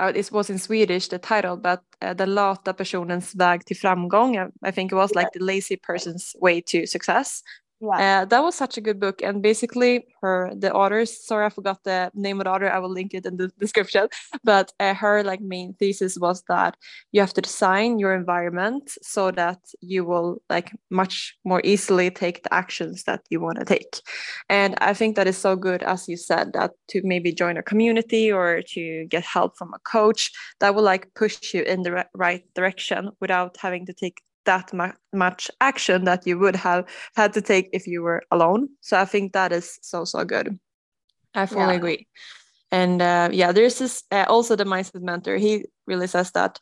it 0.01 0.31
was 0.33 0.51
in 0.51 0.59
Swedish, 0.59 1.09
the 1.09 1.19
title, 1.19 1.57
but 1.57 1.83
uh, 2.03 2.15
The 2.15 2.27
lata 2.27 2.73
personens 2.73 3.35
väg 3.35 3.65
till 3.65 3.77
framgång. 3.77 4.51
I 4.63 4.71
think 4.71 4.93
it 4.93 4.97
was 4.97 5.15
like 5.15 5.29
the 5.33 5.45
lazy 5.45 5.77
person's 5.77 6.35
way 6.41 6.61
to 6.61 6.87
success. 6.87 7.43
Yeah. 7.81 8.23
Uh, 8.23 8.25
that 8.25 8.43
was 8.43 8.57
such 8.57 8.77
a 8.77 8.81
good 8.81 8.99
book. 8.99 9.23
And 9.23 9.41
basically, 9.41 10.07
her, 10.21 10.51
the 10.57 10.73
authors, 10.73 11.25
sorry, 11.25 11.47
I 11.47 11.49
forgot 11.49 11.85
the 11.85 12.11
name 12.15 12.41
of 12.41 12.45
the 12.45 12.51
author. 12.51 12.69
I 12.69 12.81
will 12.81 12.91
link 12.91 13.15
it 13.15 13.25
in 13.25 13.37
the 13.37 13.49
description. 13.59 14.09
But 14.43 14.73
uh, 14.81 14.95
her 14.95 15.23
like 15.23 15.41
main 15.41 15.75
thesis 15.75 16.19
was 16.19 16.43
that 16.49 16.77
you 17.13 17.21
have 17.21 17.33
to 17.35 17.41
design 17.41 18.01
your 18.01 18.15
environment 18.15 18.91
so 19.03 19.31
that 19.33 19.59
you 19.81 20.05
will 20.05 20.43
like 20.51 20.73
much 20.91 21.37
more 21.45 21.61
easily 21.63 22.11
take 22.11 22.43
the 22.43 22.53
actions 22.53 23.05
that 23.05 23.21
you 23.31 23.41
want 23.41 23.59
to 23.61 23.65
take. 23.65 24.01
And 24.49 24.75
I 24.81 24.93
think 24.93 25.15
that 25.15 25.29
is 25.29 25.39
so 25.39 25.55
good, 25.55 25.85
as 25.85 26.09
you 26.09 26.17
said, 26.17 26.55
that 26.55 26.73
to 26.89 27.01
maybe 27.05 27.33
join 27.33 27.57
a 27.57 27.63
community 27.63 28.33
or 28.33 28.63
to 28.75 29.07
get 29.09 29.25
help 29.25 29.57
from 29.57 29.73
a 29.73 29.79
coach 29.81 30.33
that 30.59 30.75
will 30.75 30.83
like 30.83 31.15
push 31.15 31.55
you 31.55 31.63
in 31.63 31.83
the 31.83 32.05
right 32.15 32.43
direction 32.55 33.11
without 33.21 33.57
having 33.59 33.87
to 33.87 33.93
take 33.93 34.21
that 34.49 34.73
mu- 34.73 34.99
much 35.13 35.51
action 35.61 36.05
that 36.05 36.27
you 36.27 36.39
would 36.39 36.57
have 36.57 36.85
had 37.15 37.33
to 37.35 37.43
take 37.43 37.69
if 37.73 37.87
you 37.87 38.03
were 38.03 38.23
alone. 38.31 38.69
So 38.81 38.99
I 38.99 39.05
think 39.05 39.33
that 39.33 39.53
is 39.53 39.79
so 39.83 40.05
so 40.05 40.25
good. 40.25 40.59
I 41.35 41.47
fully 41.47 41.75
yeah. 41.75 41.81
agree. 41.81 42.07
And 42.71 43.01
uh, 43.01 43.29
yeah, 43.33 43.53
there's 43.53 43.79
this 43.79 44.05
uh, 44.11 44.25
also 44.29 44.57
the 44.57 44.65
mindset 44.65 45.03
mentor. 45.03 45.37
He 45.37 45.65
really 45.87 46.07
says 46.07 46.33
that 46.33 46.59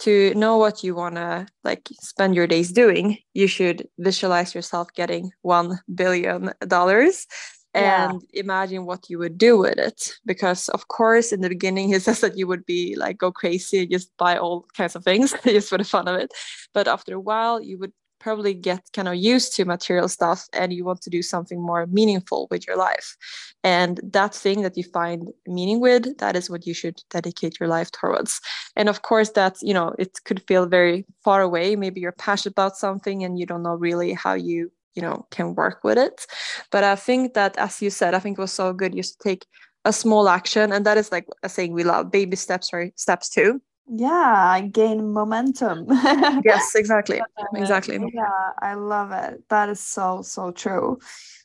to 0.00 0.32
know 0.34 0.56
what 0.56 0.84
you 0.84 0.94
want 0.94 1.16
to 1.16 1.46
like 1.64 1.88
spend 2.00 2.34
your 2.34 2.46
days 2.46 2.72
doing, 2.72 3.18
you 3.34 3.46
should 3.46 3.88
visualize 3.98 4.54
yourself 4.54 4.88
getting 4.94 5.30
one 5.42 5.78
billion 5.94 6.52
dollars 6.66 7.26
and 7.74 8.22
yeah. 8.32 8.40
imagine 8.40 8.84
what 8.84 9.08
you 9.08 9.18
would 9.18 9.38
do 9.38 9.58
with 9.58 9.78
it. 9.78 10.14
Because 10.24 10.68
of 10.70 10.88
course 10.88 11.32
in 11.32 11.40
the 11.40 11.48
beginning 11.48 11.88
he 11.88 11.98
says 11.98 12.20
that 12.20 12.36
you 12.36 12.46
would 12.46 12.66
be 12.66 12.96
like 12.96 13.18
go 13.18 13.30
crazy 13.30 13.80
and 13.80 13.90
just 13.90 14.16
buy 14.16 14.36
all 14.36 14.66
kinds 14.76 14.96
of 14.96 15.04
things 15.04 15.34
just 15.44 15.68
for 15.68 15.78
the 15.78 15.84
fun 15.84 16.08
of 16.08 16.16
it. 16.16 16.32
But 16.74 16.88
after 16.88 17.14
a 17.14 17.20
while 17.20 17.60
you 17.60 17.78
would 17.78 17.92
probably 18.20 18.52
get 18.52 18.82
kind 18.92 19.08
of 19.08 19.16
used 19.16 19.56
to 19.56 19.64
material 19.64 20.06
stuff 20.06 20.46
and 20.52 20.72
you 20.72 20.84
want 20.84 21.00
to 21.00 21.10
do 21.10 21.22
something 21.22 21.60
more 21.60 21.86
meaningful 21.86 22.46
with 22.50 22.66
your 22.66 22.76
life. 22.76 23.16
And 23.64 23.98
that 24.02 24.34
thing 24.34 24.60
that 24.60 24.76
you 24.76 24.84
find 24.84 25.30
meaning 25.46 25.80
with 25.80 26.18
that 26.18 26.36
is 26.36 26.50
what 26.50 26.66
you 26.66 26.74
should 26.74 27.02
dedicate 27.10 27.58
your 27.58 27.68
life 27.68 27.90
towards. 27.90 28.40
And 28.76 28.88
of 28.88 29.02
course 29.02 29.30
that 29.30 29.56
you 29.62 29.74
know 29.74 29.94
it 29.98 30.20
could 30.24 30.42
feel 30.46 30.66
very 30.66 31.06
far 31.24 31.40
away. 31.40 31.76
Maybe 31.76 32.00
you're 32.00 32.12
passionate 32.12 32.52
about 32.52 32.76
something 32.76 33.24
and 33.24 33.38
you 33.38 33.46
don't 33.46 33.62
know 33.62 33.74
really 33.74 34.12
how 34.12 34.34
you 34.34 34.70
you 35.00 35.06
know 35.06 35.26
can 35.30 35.54
work 35.54 35.82
with 35.82 35.98
it. 35.98 36.26
But 36.70 36.84
i 36.84 36.94
think 36.96 37.34
that 37.34 37.56
as 37.56 37.80
you 37.82 37.90
said 37.90 38.14
i 38.14 38.18
think 38.18 38.38
it 38.38 38.42
was 38.42 38.52
so 38.52 38.72
good 38.72 38.92
just 38.94 39.20
to 39.20 39.28
take 39.28 39.46
a 39.86 39.92
small 39.92 40.28
action 40.28 40.72
and 40.72 40.84
that 40.84 40.98
is 40.98 41.10
like 41.10 41.26
a 41.42 41.48
saying 41.48 41.72
we 41.72 41.84
love 41.84 42.10
baby 42.10 42.36
steps 42.36 42.70
or 42.72 42.90
steps 42.96 43.30
too. 43.30 43.62
Yeah 43.88 44.50
I 44.56 44.60
gain 44.60 45.12
momentum. 45.12 45.86
Yes 46.44 46.74
exactly 46.74 47.20
exactly. 47.54 47.96
yeah 47.96 48.52
i 48.60 48.74
love 48.74 49.10
it. 49.12 49.42
That 49.48 49.68
is 49.70 49.80
so 49.80 50.22
so 50.22 50.52
true. 50.52 50.98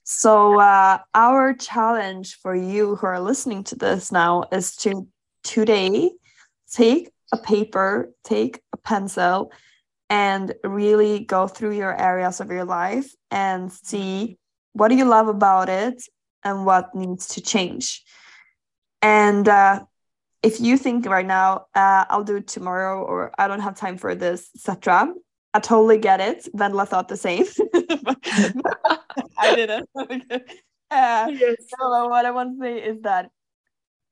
So 0.03 0.59
uh, 0.59 0.99
our 1.15 1.53
challenge 1.55 2.35
for 2.43 2.53
you 2.53 2.95
who 2.95 3.07
are 3.07 3.19
listening 3.19 3.63
to 3.65 3.75
this 3.75 4.11
now 4.11 4.43
is 4.51 4.75
to 4.83 5.07
today 5.43 6.11
take 6.71 7.09
a 7.31 7.37
paper 7.37 8.11
take 8.23 8.61
a 8.73 8.77
pencil 8.77 9.51
and 10.09 10.53
really 10.63 11.19
go 11.19 11.47
through 11.47 11.71
your 11.71 11.99
areas 11.99 12.39
of 12.39 12.51
your 12.51 12.65
life 12.65 13.13
and 13.31 13.71
see 13.71 14.37
what 14.73 14.89
do 14.89 14.95
you 14.95 15.05
love 15.05 15.27
about 15.27 15.69
it 15.69 16.03
and 16.43 16.65
what 16.65 16.93
needs 16.93 17.27
to 17.29 17.41
change. 17.41 18.03
And 19.01 19.47
uh, 19.47 19.83
if 20.45 20.61
you 20.61 20.77
think 20.77 21.07
right 21.07 21.25
now 21.25 21.65
uh, 21.73 22.05
i'll 22.09 22.23
do 22.23 22.37
it 22.37 22.47
tomorrow 22.47 23.03
or 23.03 23.31
i 23.39 23.47
don't 23.47 23.61
have 23.61 23.75
time 23.75 23.97
for 23.97 24.13
this 24.13 24.49
etc 24.55 25.11
i 25.55 25.59
totally 25.59 25.97
get 25.97 26.19
it. 26.19 26.47
Vendela 26.53 26.85
thought 26.87 27.07
the 27.07 27.17
same. 27.17 27.45
I 29.37 29.55
didn't. 29.55 29.89
Uh, 30.91 31.27
yes. 31.33 31.55
so 31.67 32.07
what 32.07 32.27
i 32.27 32.31
want 32.31 32.55
to 32.55 32.63
say 32.63 32.77
is 32.77 33.01
that 33.01 33.31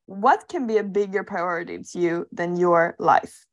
what 0.06 0.48
can 0.48 0.66
be 0.66 0.76
a 0.78 0.82
bigger 0.82 1.22
priority 1.22 1.78
to 1.78 2.00
you 2.00 2.26
than 2.32 2.56
your 2.56 2.96
life 2.98 3.46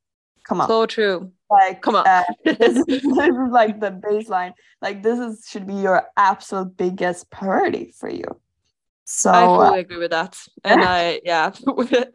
come 0.48 0.62
on. 0.62 0.68
So 0.68 0.86
true. 0.86 1.32
Like 1.50 1.82
come 1.82 1.96
on. 1.96 2.08
uh, 2.08 2.24
this, 2.46 2.78
is, 2.78 2.86
this, 2.86 3.04
is, 3.06 3.52
like 3.52 3.80
the 3.80 3.92
baseline. 3.92 4.54
Like 4.82 5.04
this 5.04 5.20
is 5.20 5.46
should 5.50 5.68
be 5.68 5.76
your 5.76 6.04
absolute 6.18 6.78
biggest 6.78 7.30
priority 7.30 7.94
for 7.98 8.10
you. 8.10 8.26
So 9.04 9.32
i 9.32 9.44
fully 9.44 9.80
uh, 9.80 9.82
agree 9.82 9.98
with 9.98 10.12
that. 10.12 10.38
And 10.64 10.82
i 10.84 11.20
yeah 11.26 11.52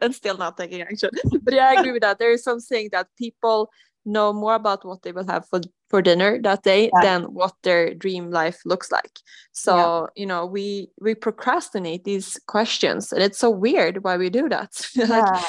and 0.01 0.15
still 0.15 0.37
not 0.37 0.57
taking 0.57 0.81
action 0.81 1.11
but 1.43 1.53
yeah 1.53 1.67
i 1.67 1.79
agree 1.79 1.91
with 1.91 2.01
that. 2.01 2.19
There 2.19 2.31
is 2.31 2.43
something 2.43 2.89
that 2.91 3.07
people 3.17 3.69
know 4.07 4.31
more 4.31 4.55
about 4.55 4.85
what 4.85 5.03
they 5.03 5.11
will 5.11 5.27
have 5.27 5.47
for 5.47 5.59
for 5.89 6.01
dinner 6.01 6.41
that 6.41 6.63
day 6.63 6.89
yeah. 6.93 7.01
than 7.01 7.23
what 7.33 7.53
their 7.63 7.93
dream 7.93 8.31
life 8.31 8.59
looks 8.65 8.91
like. 8.91 9.19
So 9.51 9.75
yeah. 9.75 10.21
you 10.21 10.25
know 10.25 10.45
we 10.45 10.89
we 10.99 11.13
procrastinate 11.13 12.03
these 12.03 12.39
questions 12.47 13.11
and 13.11 13.21
it's 13.21 13.37
so 13.37 13.49
weird 13.49 14.03
why 14.03 14.17
we 14.17 14.29
do 14.29 14.49
that. 14.49 14.81
Like, 14.95 15.09
yeah. 15.09 15.43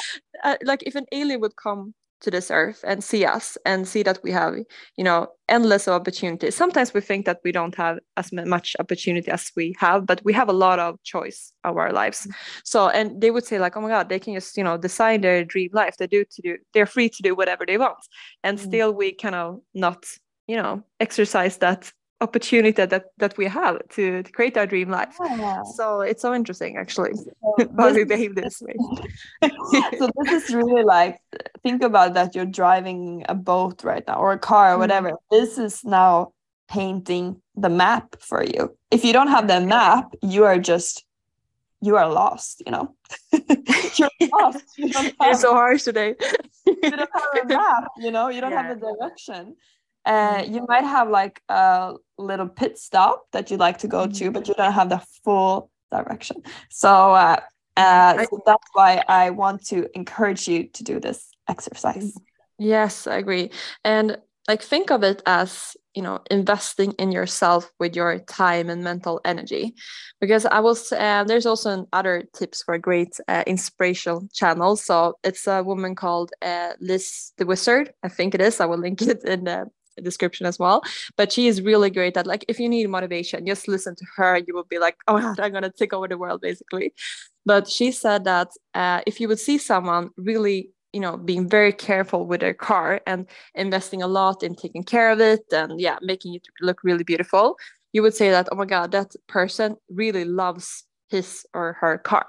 uh, 0.44 0.56
like 0.64 0.82
if 0.82 0.94
an 0.96 1.06
alien 1.12 1.40
would 1.40 1.56
come 1.56 1.94
to 2.20 2.30
this 2.30 2.50
earth 2.50 2.84
and 2.86 3.02
see 3.02 3.24
us 3.24 3.56
and 3.64 3.86
see 3.86 4.02
that 4.02 4.18
we 4.22 4.30
have 4.30 4.54
you 4.96 5.04
know 5.04 5.28
endless 5.48 5.88
opportunities 5.88 6.54
sometimes 6.54 6.92
we 6.92 7.00
think 7.00 7.26
that 7.26 7.40
we 7.44 7.52
don't 7.52 7.74
have 7.74 7.98
as 8.16 8.32
much 8.32 8.76
opportunity 8.78 9.30
as 9.30 9.50
we 9.56 9.74
have 9.78 10.06
but 10.06 10.20
we 10.24 10.32
have 10.32 10.48
a 10.48 10.52
lot 10.52 10.78
of 10.78 11.02
choice 11.02 11.52
of 11.64 11.76
our 11.76 11.92
lives 11.92 12.22
mm-hmm. 12.22 12.32
so 12.64 12.88
and 12.88 13.20
they 13.20 13.30
would 13.30 13.44
say 13.44 13.58
like 13.58 13.76
oh 13.76 13.80
my 13.80 13.88
god 13.88 14.08
they 14.08 14.18
can 14.18 14.34
just 14.34 14.56
you 14.56 14.64
know 14.64 14.76
design 14.76 15.20
their 15.20 15.44
dream 15.44 15.70
life 15.72 15.96
they 15.98 16.06
do 16.06 16.24
to 16.30 16.42
do 16.42 16.56
they're 16.74 16.86
free 16.86 17.08
to 17.08 17.22
do 17.22 17.34
whatever 17.34 17.64
they 17.64 17.78
want 17.78 17.98
and 18.42 18.58
mm-hmm. 18.58 18.68
still 18.68 18.92
we 18.92 19.12
kind 19.12 19.34
of 19.34 19.60
not 19.74 20.04
you 20.46 20.56
know 20.56 20.82
exercise 21.00 21.58
that 21.58 21.92
opportunity 22.20 22.72
that 22.72 23.04
that 23.18 23.36
we 23.38 23.46
have 23.46 23.78
to, 23.90 24.22
to 24.22 24.32
create 24.32 24.56
our 24.56 24.66
dream 24.66 24.90
life. 24.90 25.16
Yeah. 25.20 25.62
so 25.62 26.00
it's 26.00 26.22
so 26.22 26.34
interesting 26.34 26.76
actually 26.76 27.14
so 27.14 27.30
why 27.70 27.92
we 27.92 28.04
behave 28.04 28.34
this 28.34 28.60
way. 28.60 28.74
So 29.98 30.10
this 30.16 30.44
is 30.44 30.54
really 30.54 30.82
like 30.82 31.20
think 31.62 31.82
about 31.82 32.14
that 32.14 32.34
you're 32.34 32.52
driving 32.62 33.24
a 33.28 33.34
boat 33.34 33.84
right 33.84 34.04
now 34.06 34.18
or 34.18 34.32
a 34.32 34.38
car 34.38 34.68
or 34.68 34.72
mm-hmm. 34.72 34.80
whatever. 34.80 35.10
Mm. 35.10 35.18
this 35.30 35.58
is 35.58 35.84
now 35.84 36.32
painting 36.68 37.40
the 37.54 37.68
map 37.68 38.16
for 38.20 38.42
you. 38.44 38.76
If 38.90 39.04
you 39.04 39.12
don't 39.12 39.28
have 39.28 39.46
the 39.46 39.60
map 39.60 40.14
you 40.22 40.44
are 40.44 40.58
just 40.58 41.04
you 41.80 41.96
are 41.96 42.10
lost 42.10 42.62
you 42.66 42.72
know? 42.72 42.94
You're 43.96 44.10
lost. 44.32 44.64
You 44.76 44.92
have, 44.92 45.12
you're 45.20 45.34
so 45.34 45.54
harsh 45.54 45.84
today. 45.84 46.14
You 46.66 46.90
don't 46.90 47.10
have 47.14 47.44
a 47.44 47.46
map 47.46 47.84
you 47.98 48.10
know? 48.10 48.28
You 48.28 48.40
don't 48.40 48.50
yeah. 48.50 48.62
have 48.62 48.76
a 48.76 48.80
direction. 48.80 49.54
Uh, 50.04 50.42
you 50.48 50.64
might 50.66 50.84
have 50.84 51.08
like 51.10 51.42
a 51.48 51.94
little 52.18 52.48
pit 52.48 52.78
stop 52.78 53.26
that 53.32 53.50
you'd 53.50 53.60
like 53.60 53.78
to 53.78 53.88
go 53.88 54.06
to, 54.06 54.12
mm-hmm. 54.12 54.32
but 54.32 54.48
you 54.48 54.54
don't 54.54 54.72
have 54.72 54.88
the 54.88 55.02
full 55.24 55.70
direction. 55.90 56.42
So, 56.70 57.14
uh, 57.14 57.40
uh, 57.76 58.24
so 58.24 58.42
that's 58.44 58.68
why 58.72 59.02
I 59.08 59.30
want 59.30 59.64
to 59.66 59.88
encourage 59.94 60.48
you 60.48 60.68
to 60.68 60.84
do 60.84 61.00
this 61.00 61.30
exercise. 61.48 62.12
Yes, 62.58 63.06
I 63.06 63.16
agree. 63.18 63.50
And 63.84 64.18
like 64.48 64.62
think 64.62 64.90
of 64.90 65.04
it 65.04 65.22
as 65.26 65.76
you 65.94 66.02
know 66.02 66.18
investing 66.30 66.92
in 66.92 67.12
yourself 67.12 67.70
with 67.78 67.94
your 67.94 68.18
time 68.20 68.70
and 68.70 68.82
mental 68.82 69.20
energy 69.24 69.74
because 70.20 70.46
i 70.46 70.58
was 70.58 70.90
uh, 70.92 71.22
there's 71.24 71.46
also 71.46 71.86
other 71.92 72.24
tips 72.34 72.62
for 72.62 72.74
a 72.74 72.78
great 72.78 73.20
uh, 73.28 73.44
inspirational 73.46 74.26
channel 74.32 74.74
so 74.74 75.18
it's 75.22 75.46
a 75.46 75.62
woman 75.62 75.94
called 75.94 76.32
uh, 76.42 76.72
liz 76.80 77.32
the 77.36 77.46
wizard 77.46 77.92
i 78.02 78.08
think 78.08 78.34
it 78.34 78.40
is 78.40 78.60
i 78.60 78.66
will 78.66 78.78
link 78.78 79.02
it 79.02 79.22
in 79.24 79.44
the 79.44 79.66
description 80.00 80.46
as 80.46 80.58
well. 80.58 80.82
But 81.16 81.32
she 81.32 81.48
is 81.48 81.62
really 81.62 81.90
great 81.90 82.16
at 82.16 82.26
like 82.26 82.44
if 82.48 82.58
you 82.58 82.68
need 82.68 82.88
motivation, 82.88 83.46
just 83.46 83.68
listen 83.68 83.94
to 83.96 84.04
her. 84.16 84.38
You 84.38 84.54
will 84.54 84.64
be 84.64 84.78
like, 84.78 84.96
oh 85.06 85.14
my 85.14 85.20
god, 85.20 85.40
I'm 85.40 85.52
gonna 85.52 85.70
take 85.70 85.92
over 85.92 86.08
the 86.08 86.18
world 86.18 86.40
basically. 86.40 86.92
But 87.46 87.68
she 87.68 87.92
said 87.92 88.24
that 88.24 88.48
uh, 88.74 89.00
if 89.06 89.20
you 89.20 89.28
would 89.28 89.38
see 89.38 89.58
someone 89.58 90.10
really 90.16 90.70
you 90.92 91.00
know 91.00 91.16
being 91.16 91.48
very 91.48 91.72
careful 91.72 92.26
with 92.26 92.40
their 92.40 92.54
car 92.54 93.00
and 93.06 93.26
investing 93.54 94.02
a 94.02 94.06
lot 94.06 94.42
in 94.42 94.54
taking 94.54 94.82
care 94.82 95.10
of 95.10 95.20
it 95.20 95.44
and 95.52 95.80
yeah 95.80 95.98
making 96.02 96.34
it 96.34 96.46
look 96.60 96.82
really 96.82 97.04
beautiful 97.04 97.56
you 97.92 98.02
would 98.02 98.14
say 98.14 98.30
that 98.30 98.48
oh 98.52 98.56
my 98.56 98.64
god 98.64 98.90
that 98.90 99.12
person 99.26 99.76
really 99.90 100.24
loves 100.24 100.84
his 101.10 101.46
or 101.54 101.74
her 101.74 101.98
car 101.98 102.26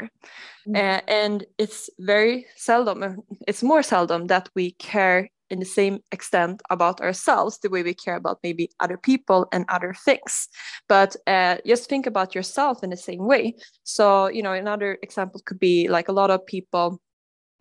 mm-hmm. 0.67 0.75
uh, 0.75 1.01
and 1.07 1.45
it's 1.57 1.89
very 1.99 2.45
seldom 2.55 3.23
it's 3.47 3.63
more 3.63 3.83
seldom 3.83 4.27
that 4.27 4.49
we 4.55 4.71
care 4.71 5.29
in 5.49 5.59
the 5.59 5.65
same 5.65 5.99
extent 6.11 6.61
about 6.69 7.01
ourselves 7.01 7.59
the 7.59 7.69
way 7.69 7.83
we 7.83 7.93
care 7.93 8.15
about 8.15 8.39
maybe 8.43 8.69
other 8.79 8.97
people 8.97 9.47
and 9.51 9.65
other 9.69 9.93
things. 9.93 10.47
But 10.87 11.15
uh, 11.27 11.57
just 11.65 11.89
think 11.89 12.05
about 12.05 12.35
yourself 12.35 12.83
in 12.83 12.89
the 12.89 12.97
same 12.97 13.25
way. 13.25 13.55
So 13.83 14.27
you 14.27 14.43
know 14.43 14.53
another 14.53 14.97
example 15.01 15.41
could 15.45 15.59
be 15.59 15.87
like 15.87 16.07
a 16.07 16.13
lot 16.13 16.31
of 16.31 16.45
people 16.45 16.99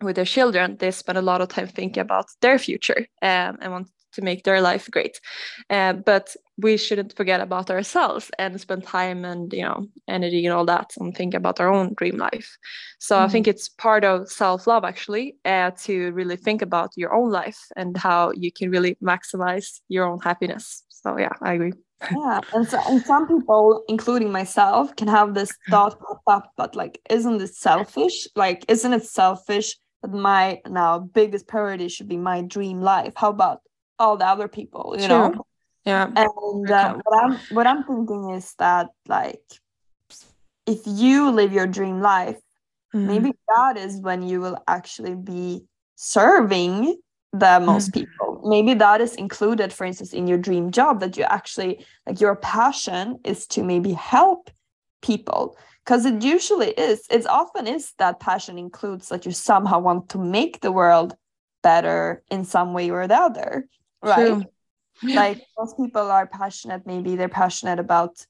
with 0.01 0.15
their 0.15 0.25
children 0.25 0.77
they 0.79 0.91
spend 0.91 1.17
a 1.17 1.21
lot 1.21 1.41
of 1.41 1.49
time 1.49 1.67
thinking 1.67 1.99
about 2.01 2.25
their 2.41 2.57
future 2.57 3.05
um, 3.21 3.57
and 3.61 3.71
want 3.71 3.89
to 4.13 4.21
make 4.21 4.43
their 4.43 4.61
life 4.61 4.89
great. 4.91 5.19
Uh, 5.69 5.93
but 5.93 6.35
we 6.61 6.77
shouldn't 6.77 7.15
forget 7.15 7.41
about 7.41 7.69
ourselves 7.69 8.29
and 8.37 8.59
spend 8.59 8.83
time 8.83 9.23
and 9.25 9.53
you 9.53 9.63
know 9.63 9.85
energy 10.07 10.45
and 10.45 10.53
all 10.53 10.65
that 10.65 10.91
and 10.99 11.15
think 11.15 11.33
about 11.33 11.59
our 11.59 11.71
own 11.71 11.93
dream 11.95 12.17
life 12.17 12.57
so 12.99 13.15
mm. 13.15 13.21
i 13.21 13.27
think 13.27 13.45
mm-hmm. 13.45 13.51
it's 13.51 13.69
part 13.69 14.03
of 14.03 14.29
self-love 14.29 14.83
actually 14.83 15.35
uh, 15.45 15.71
to 15.71 16.11
really 16.11 16.35
think 16.35 16.61
about 16.61 16.91
your 16.95 17.13
own 17.13 17.29
life 17.29 17.59
and 17.75 17.97
how 17.97 18.31
you 18.35 18.51
can 18.51 18.69
really 18.69 18.97
maximize 19.01 19.79
your 19.87 20.05
own 20.05 20.19
happiness 20.19 20.83
so 20.89 21.17
yeah 21.17 21.33
i 21.41 21.53
agree 21.53 21.73
yeah 22.11 22.39
and, 22.53 22.67
so, 22.67 22.79
and 22.87 23.01
some 23.03 23.27
people 23.27 23.83
including 23.87 24.31
myself 24.31 24.95
can 24.95 25.07
have 25.07 25.33
this 25.33 25.51
thought 25.69 25.99
pop 25.99 26.21
up 26.27 26.51
but 26.55 26.75
like 26.75 26.99
isn't 27.09 27.37
this 27.37 27.57
selfish 27.59 28.27
like 28.35 28.63
isn't 28.67 28.93
it 28.93 29.03
selfish 29.03 29.77
that 30.01 30.11
my 30.11 30.59
now 30.67 30.99
biggest 30.99 31.47
priority 31.47 31.89
should 31.89 32.07
be 32.07 32.17
my 32.17 32.41
dream 32.41 32.81
life 32.81 33.13
how 33.15 33.29
about 33.29 33.59
all 33.97 34.15
the 34.15 34.25
other 34.25 34.47
people 34.47 34.95
you 34.97 35.07
True. 35.07 35.17
know 35.17 35.45
yeah. 35.89 36.05
And 36.15 36.69
uh, 36.69 36.97
what 37.03 37.23
i'm 37.23 37.33
what 37.55 37.67
i'm 37.67 37.83
thinking 37.83 38.29
is 38.31 38.53
that 38.59 38.87
like 39.07 39.47
if 40.65 40.79
you 40.85 41.31
live 41.31 41.51
your 41.51 41.67
dream 41.67 42.01
life 42.01 42.39
mm. 42.95 43.05
maybe 43.11 43.33
that 43.53 43.77
is 43.77 43.99
when 43.99 44.21
you 44.21 44.39
will 44.41 44.57
actually 44.67 45.15
be 45.15 45.63
serving 45.95 46.95
the 47.33 47.59
most 47.59 47.91
mm. 47.91 47.93
people. 47.95 48.41
Maybe 48.43 48.73
that 48.73 49.01
is 49.01 49.15
included 49.15 49.71
for 49.73 49.85
instance 49.85 50.13
in 50.13 50.27
your 50.27 50.37
dream 50.37 50.71
job 50.71 50.99
that 51.01 51.17
you 51.17 51.23
actually 51.23 51.85
like 52.07 52.19
your 52.19 52.35
passion 52.35 53.19
is 53.23 53.45
to 53.47 53.63
maybe 53.63 53.93
help 53.93 54.49
people. 55.01 55.57
Because 55.83 56.05
it 56.05 56.23
usually 56.23 56.69
is 56.69 57.05
it's 57.09 57.25
often 57.25 57.67
is 57.67 57.93
that 57.99 58.19
passion 58.19 58.57
includes 58.57 59.09
that 59.09 59.25
you 59.25 59.31
somehow 59.31 59.79
want 59.79 60.09
to 60.09 60.17
make 60.17 60.61
the 60.61 60.71
world 60.71 61.15
better 61.61 62.23
in 62.31 62.45
some 62.45 62.73
way 62.73 62.89
or 62.89 63.07
the 63.07 63.15
other 63.15 63.67
right? 64.01 64.27
True 64.27 64.43
like 65.03 65.41
most 65.57 65.77
people 65.77 66.11
are 66.11 66.27
passionate 66.27 66.85
maybe 66.85 67.15
they're 67.15 67.29
passionate 67.29 67.79
about 67.79 68.25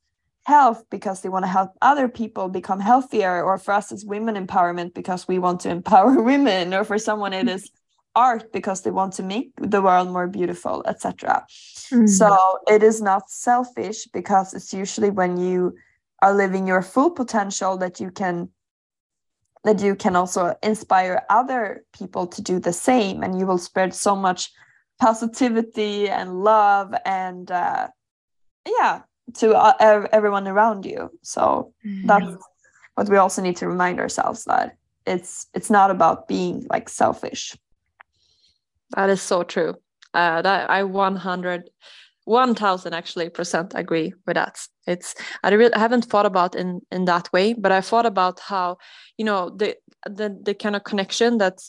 health 0.45 0.84
because 0.89 1.21
they 1.21 1.29
want 1.29 1.43
to 1.43 1.49
help 1.49 1.71
other 1.82 2.08
people 2.08 2.49
become 2.49 2.79
healthier 2.79 3.43
or 3.43 3.58
for 3.58 3.73
us 3.73 3.91
it's 3.91 4.05
women 4.05 4.36
empowerment 4.36 4.93
because 4.93 5.27
we 5.27 5.39
want 5.39 5.60
to 5.62 5.69
empower 5.77 6.21
women 6.21 6.73
or 6.73 6.84
for 6.84 6.97
someone 6.97 7.34
it 7.34 7.47
is 7.47 7.69
art 8.15 8.51
because 8.51 8.82
they 8.82 8.91
want 8.91 9.13
to 9.13 9.23
make 9.23 9.51
the 9.58 9.82
world 9.82 10.10
more 10.10 10.27
beautiful 10.27 10.84
etc 10.88 11.45
mm. 11.91 12.10
so 12.10 12.58
it 12.67 12.82
is 12.82 13.01
not 13.01 13.29
selfish 13.29 14.05
because 14.08 14.53
it's 14.53 14.73
usually 14.73 15.12
when 15.12 15.38
you 15.38 15.73
are 16.21 16.34
living 16.34 16.67
your 16.67 16.82
full 16.82 17.12
potential 17.12 17.77
that 17.77 17.99
you 17.99 18.10
can 18.10 18.49
that 19.63 19.79
you 19.82 19.95
can 19.95 20.15
also 20.15 20.55
inspire 20.63 21.21
other 21.29 21.84
people 21.93 22.25
to 22.25 22.41
do 22.41 22.60
the 22.60 22.73
same 22.73 23.23
and 23.23 23.38
you 23.39 23.45
will 23.45 23.58
spread 23.58 23.93
so 23.93 24.15
much 24.15 24.51
positivity 24.99 26.09
and 26.09 26.43
love 26.43 26.93
and 27.05 27.49
uh, 27.51 27.88
yeah 28.67 29.01
to 29.35 29.55
uh, 29.55 30.07
everyone 30.12 30.47
around 30.47 30.85
you. 30.85 31.12
So 31.21 31.73
mm-hmm. 31.85 32.07
that's 32.07 32.43
what 32.95 33.09
we 33.09 33.17
also 33.17 33.41
need 33.41 33.57
to 33.57 33.67
remind 33.67 33.99
ourselves 33.99 34.43
that 34.45 34.75
it's 35.05 35.47
it's 35.53 35.69
not 35.69 35.91
about 35.91 36.27
being 36.27 36.65
like 36.69 36.89
selfish. 36.89 37.55
That 38.95 39.09
is 39.09 39.21
so 39.21 39.43
true. 39.43 39.75
Uh, 40.13 40.41
that 40.41 40.69
i 40.71 40.81
100 40.81 41.69
1000 42.25 42.93
actually 42.93 43.29
percent 43.29 43.73
agree 43.75 44.13
with 44.25 44.35
that. 44.35 44.59
It's 44.88 45.13
I, 45.43 45.49
really, 45.51 45.73
I 45.73 45.79
haven't 45.79 46.05
thought 46.05 46.25
about 46.25 46.55
in 46.55 46.81
in 46.91 47.05
that 47.05 47.31
way 47.31 47.53
but 47.53 47.71
i 47.71 47.81
thought 47.81 48.07
about 48.07 48.39
how 48.39 48.77
you 49.17 49.25
know 49.25 49.51
the 49.51 49.77
the, 50.07 50.35
the 50.41 50.55
kind 50.55 50.75
of 50.75 50.83
connection 50.83 51.38
that 51.38 51.59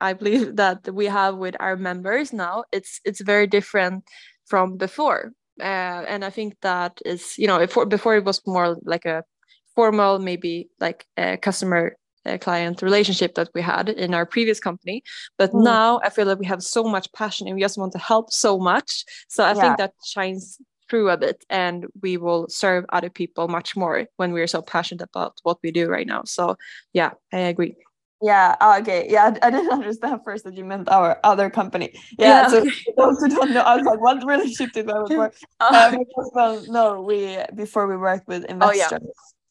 I 0.00 0.12
believe 0.12 0.56
that 0.56 0.92
we 0.92 1.06
have 1.06 1.36
with 1.36 1.56
our 1.60 1.76
members 1.76 2.32
now, 2.32 2.64
it's 2.72 3.00
it's 3.04 3.20
very 3.20 3.46
different 3.46 4.04
from 4.46 4.76
before. 4.76 5.32
Uh, 5.60 6.04
and 6.08 6.24
I 6.24 6.30
think 6.30 6.56
that 6.62 7.00
is, 7.04 7.36
you 7.36 7.46
know, 7.46 7.58
before 7.58 7.86
before 7.86 8.16
it 8.16 8.24
was 8.24 8.40
more 8.46 8.76
like 8.84 9.04
a 9.04 9.24
formal, 9.74 10.18
maybe 10.18 10.68
like 10.80 11.06
a 11.16 11.36
customer 11.36 11.96
uh, 12.26 12.38
client 12.38 12.82
relationship 12.82 13.34
that 13.34 13.48
we 13.54 13.62
had 13.62 13.88
in 13.88 14.14
our 14.14 14.26
previous 14.26 14.60
company. 14.60 15.02
But 15.38 15.52
mm. 15.52 15.62
now 15.62 16.00
I 16.04 16.10
feel 16.10 16.26
like 16.26 16.38
we 16.38 16.46
have 16.46 16.62
so 16.62 16.84
much 16.84 17.12
passion 17.12 17.46
and 17.46 17.56
we 17.56 17.62
just 17.62 17.78
want 17.78 17.92
to 17.92 17.98
help 17.98 18.32
so 18.32 18.58
much. 18.58 19.04
So 19.28 19.44
I 19.44 19.54
yeah. 19.54 19.60
think 19.60 19.78
that 19.78 19.92
shines 20.04 20.58
through 20.88 21.08
a 21.08 21.16
bit 21.16 21.44
and 21.48 21.86
we 22.02 22.16
will 22.16 22.48
serve 22.48 22.84
other 22.90 23.08
people 23.08 23.46
much 23.48 23.76
more 23.76 24.06
when 24.16 24.32
we're 24.32 24.48
so 24.48 24.60
passionate 24.60 25.02
about 25.02 25.38
what 25.44 25.58
we 25.62 25.70
do 25.70 25.88
right 25.88 26.06
now. 26.06 26.22
So 26.24 26.56
yeah, 26.92 27.12
I 27.32 27.38
agree. 27.38 27.76
Yeah. 28.22 28.56
Oh, 28.60 28.78
okay. 28.80 29.06
Yeah, 29.08 29.34
I, 29.42 29.50
didn't 29.50 29.72
understand 29.72 30.20
first 30.24 30.44
that 30.44 30.54
you 30.54 30.64
meant 30.64 30.88
our 30.88 31.18
other 31.24 31.48
company. 31.48 31.92
Yeah. 32.18 32.42
yeah. 32.42 32.48
So 32.48 32.60
those 32.96 33.20
who 33.20 33.28
don't 33.28 33.52
know, 33.52 33.62
I 33.62 33.76
was 33.76 33.86
like, 33.86 34.00
what 34.00 34.24
relationship 34.24 34.72
did 34.72 34.86
that 34.88 35.08
work? 35.16 35.34
um, 35.60 36.04
well, 36.34 36.62
no, 36.68 37.00
we 37.00 37.38
before 37.54 37.86
we 37.86 37.96
worked 37.96 38.28
with 38.28 38.44
investors, 38.44 38.92
oh, 38.92 39.00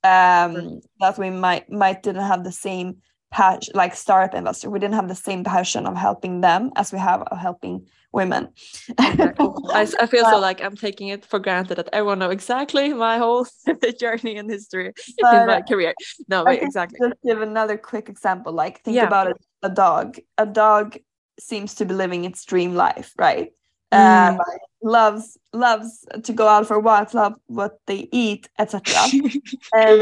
yeah. 0.04 0.46
um, 0.46 0.82
that 1.00 1.18
we 1.18 1.30
might 1.30 1.70
might 1.72 2.04
didn't 2.04 2.24
have 2.24 2.44
the 2.44 2.52
same 2.52 2.98
passion, 3.32 3.74
like 3.76 3.96
startup 3.96 4.36
investor. 4.36 4.70
We 4.70 4.80
didn't 4.80 4.96
have 4.96 5.08
the 5.08 5.16
same 5.16 5.44
passion 5.44 5.86
of 5.86 5.96
helping 5.96 6.42
them 6.42 6.72
as 6.76 6.92
we 6.92 7.00
have 7.00 7.22
of 7.24 7.38
helping 7.38 7.88
women. 8.12 8.50
I, 8.98 9.88
I 10.00 10.06
feel 10.08 10.26
so 10.26 10.40
like 10.40 10.62
I'm 10.62 10.76
taking 10.76 11.10
it 11.10 11.26
for 11.26 11.40
granted 11.40 11.76
that 11.76 11.90
everyone 11.94 12.20
know 12.20 12.32
exactly 12.32 12.94
my 12.94 13.18
whole 13.18 13.46
journey 14.00 14.38
and 14.38 14.50
history 14.50 14.94
but 15.22 15.42
in 15.42 15.48
my 15.48 15.62
career. 15.62 15.94
No, 16.28 16.44
wait, 16.44 16.62
exactly. 16.62 17.00
Just 17.02 17.22
give 17.26 17.42
another 17.42 17.78
quick 17.78 18.10
example. 18.10 18.54
Like 18.54 18.84
think 18.84 18.96
yeah. 18.96 19.08
about 19.08 19.28
it, 19.28 19.38
a 19.64 19.70
dog. 19.70 20.18
A 20.38 20.46
dog 20.46 20.98
seems 21.40 21.76
to 21.76 21.86
be 21.86 21.94
living 21.94 22.26
its 22.26 22.44
dream 22.46 22.76
life, 22.76 23.14
right? 23.18 23.52
Mm. 23.94 24.40
Um, 24.40 24.42
loves 24.84 25.38
loves 25.52 26.06
to 26.24 26.34
go 26.34 26.48
out 26.48 26.68
for 26.68 26.80
walks, 26.80 27.14
love 27.14 27.36
what 27.48 27.80
they 27.88 28.08
eat, 28.12 28.50
etc. 28.60 28.96
and, 29.14 30.02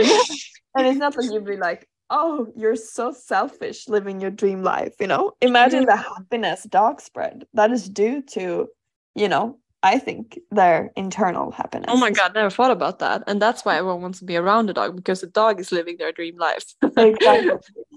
and 0.75 0.87
it's 0.87 0.97
not 0.97 1.15
that 1.15 1.29
you'd 1.31 1.45
be 1.45 1.57
like, 1.57 1.86
oh, 2.09 2.47
you're 2.55 2.75
so 2.75 3.11
selfish 3.11 3.87
living 3.87 4.21
your 4.21 4.31
dream 4.31 4.63
life, 4.63 4.95
you 4.99 5.07
know? 5.07 5.33
Imagine 5.41 5.85
the 5.85 5.95
happiness 5.95 6.63
dog 6.63 7.01
spread 7.01 7.45
that 7.53 7.71
is 7.71 7.89
due 7.89 8.21
to, 8.33 8.67
you 9.15 9.27
know, 9.27 9.57
I 9.83 9.99
think 9.99 10.39
their 10.51 10.91
internal 10.95 11.51
happiness. 11.51 11.87
Oh 11.89 11.97
my 11.97 12.09
god, 12.11 12.33
never 12.33 12.49
thought 12.49 12.71
about 12.71 12.99
that. 12.99 13.23
And 13.27 13.41
that's 13.41 13.63
why 13.63 13.77
everyone 13.77 14.01
wants 14.01 14.19
to 14.19 14.25
be 14.25 14.35
around 14.35 14.69
a 14.69 14.73
dog 14.73 14.95
because 14.95 15.21
the 15.21 15.27
dog 15.27 15.59
is 15.59 15.71
living 15.71 15.97
their 15.97 16.11
dream 16.11 16.37
life. 16.37 16.65
exactly. 16.97 17.51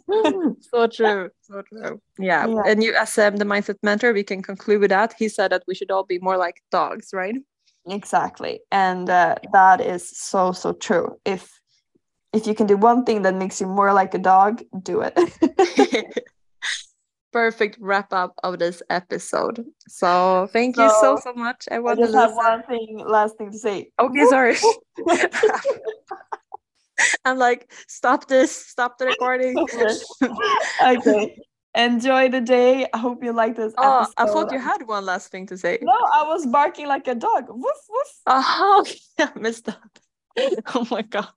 so 0.60 0.86
true. 0.86 1.30
So 1.40 1.62
true. 1.62 2.00
Yeah. 2.18 2.46
yeah. 2.46 2.62
And 2.66 2.82
you 2.82 2.94
as 2.94 3.16
um, 3.18 3.36
the 3.36 3.44
mindset 3.44 3.76
mentor, 3.82 4.12
we 4.12 4.22
can 4.22 4.42
conclude 4.42 4.80
with 4.80 4.90
that. 4.90 5.14
He 5.18 5.28
said 5.28 5.52
that 5.52 5.64
we 5.66 5.74
should 5.74 5.90
all 5.90 6.04
be 6.04 6.18
more 6.18 6.36
like 6.36 6.62
dogs, 6.70 7.10
right? 7.14 7.36
Exactly. 7.88 8.60
And 8.70 9.08
uh, 9.08 9.36
that 9.52 9.80
is 9.80 10.06
so 10.08 10.52
so 10.52 10.74
true. 10.74 11.16
If 11.24 11.59
if 12.32 12.46
you 12.46 12.54
can 12.54 12.66
do 12.66 12.76
one 12.76 13.04
thing 13.04 13.22
that 13.22 13.34
makes 13.34 13.60
you 13.60 13.66
more 13.66 13.92
like 13.92 14.14
a 14.14 14.18
dog, 14.18 14.62
do 14.82 15.02
it. 15.04 15.18
Perfect 17.32 17.78
wrap 17.80 18.12
up 18.12 18.34
of 18.42 18.58
this 18.58 18.82
episode. 18.90 19.64
So 19.86 20.48
thank 20.52 20.76
so, 20.76 20.84
you 20.84 20.90
so 21.00 21.16
so 21.16 21.32
much. 21.32 21.68
I 21.70 21.78
want 21.78 22.00
I 22.00 22.02
just 22.02 22.12
to 22.12 22.18
have 22.18 22.34
one 22.34 22.62
thing, 22.64 23.04
last 23.06 23.36
thing 23.36 23.52
to 23.52 23.58
say. 23.58 23.90
Okay, 23.98 24.26
sorry. 24.26 24.56
I'm 27.24 27.38
like, 27.38 27.72
stop 27.86 28.26
this, 28.28 28.54
stop 28.54 28.98
the 28.98 29.06
recording. 29.06 29.56
okay. 30.84 31.36
Enjoy 31.76 32.28
the 32.28 32.40
day. 32.40 32.86
I 32.92 32.98
hope 32.98 33.22
you 33.22 33.32
like 33.32 33.54
this. 33.54 33.72
Oh, 33.78 34.00
episode. 34.00 34.14
I 34.18 34.26
thought 34.26 34.52
you 34.52 34.58
had 34.58 34.88
one 34.88 35.06
last 35.06 35.30
thing 35.30 35.46
to 35.46 35.56
say. 35.56 35.78
No, 35.82 35.92
I 35.92 36.24
was 36.24 36.44
barking 36.46 36.88
like 36.88 37.06
a 37.06 37.14
dog. 37.14 37.44
Woof 37.48 37.80
woof. 37.88 38.08
Oh, 38.26 38.84
I 39.18 39.30
missed 39.38 39.66
that. 39.66 40.00
Oh 40.74 40.86
my 40.90 41.02
god. 41.02 41.32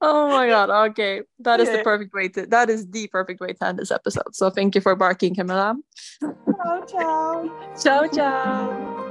Oh 0.00 0.28
my 0.28 0.48
god. 0.48 0.70
Okay. 0.90 1.22
That 1.40 1.60
is 1.60 1.70
the 1.70 1.82
perfect 1.82 2.14
way 2.14 2.28
to 2.28 2.46
that 2.46 2.70
is 2.70 2.86
the 2.90 3.08
perfect 3.08 3.40
way 3.40 3.52
to 3.52 3.66
end 3.66 3.78
this 3.78 3.90
episode. 3.90 4.34
So 4.34 4.50
thank 4.50 4.74
you 4.74 4.80
for 4.80 4.94
barking, 4.94 5.34
Camilla. 5.34 5.76
Ciao 6.20 6.84
ciao. 6.86 7.74
Ciao 7.82 8.06
ciao. 8.06 9.02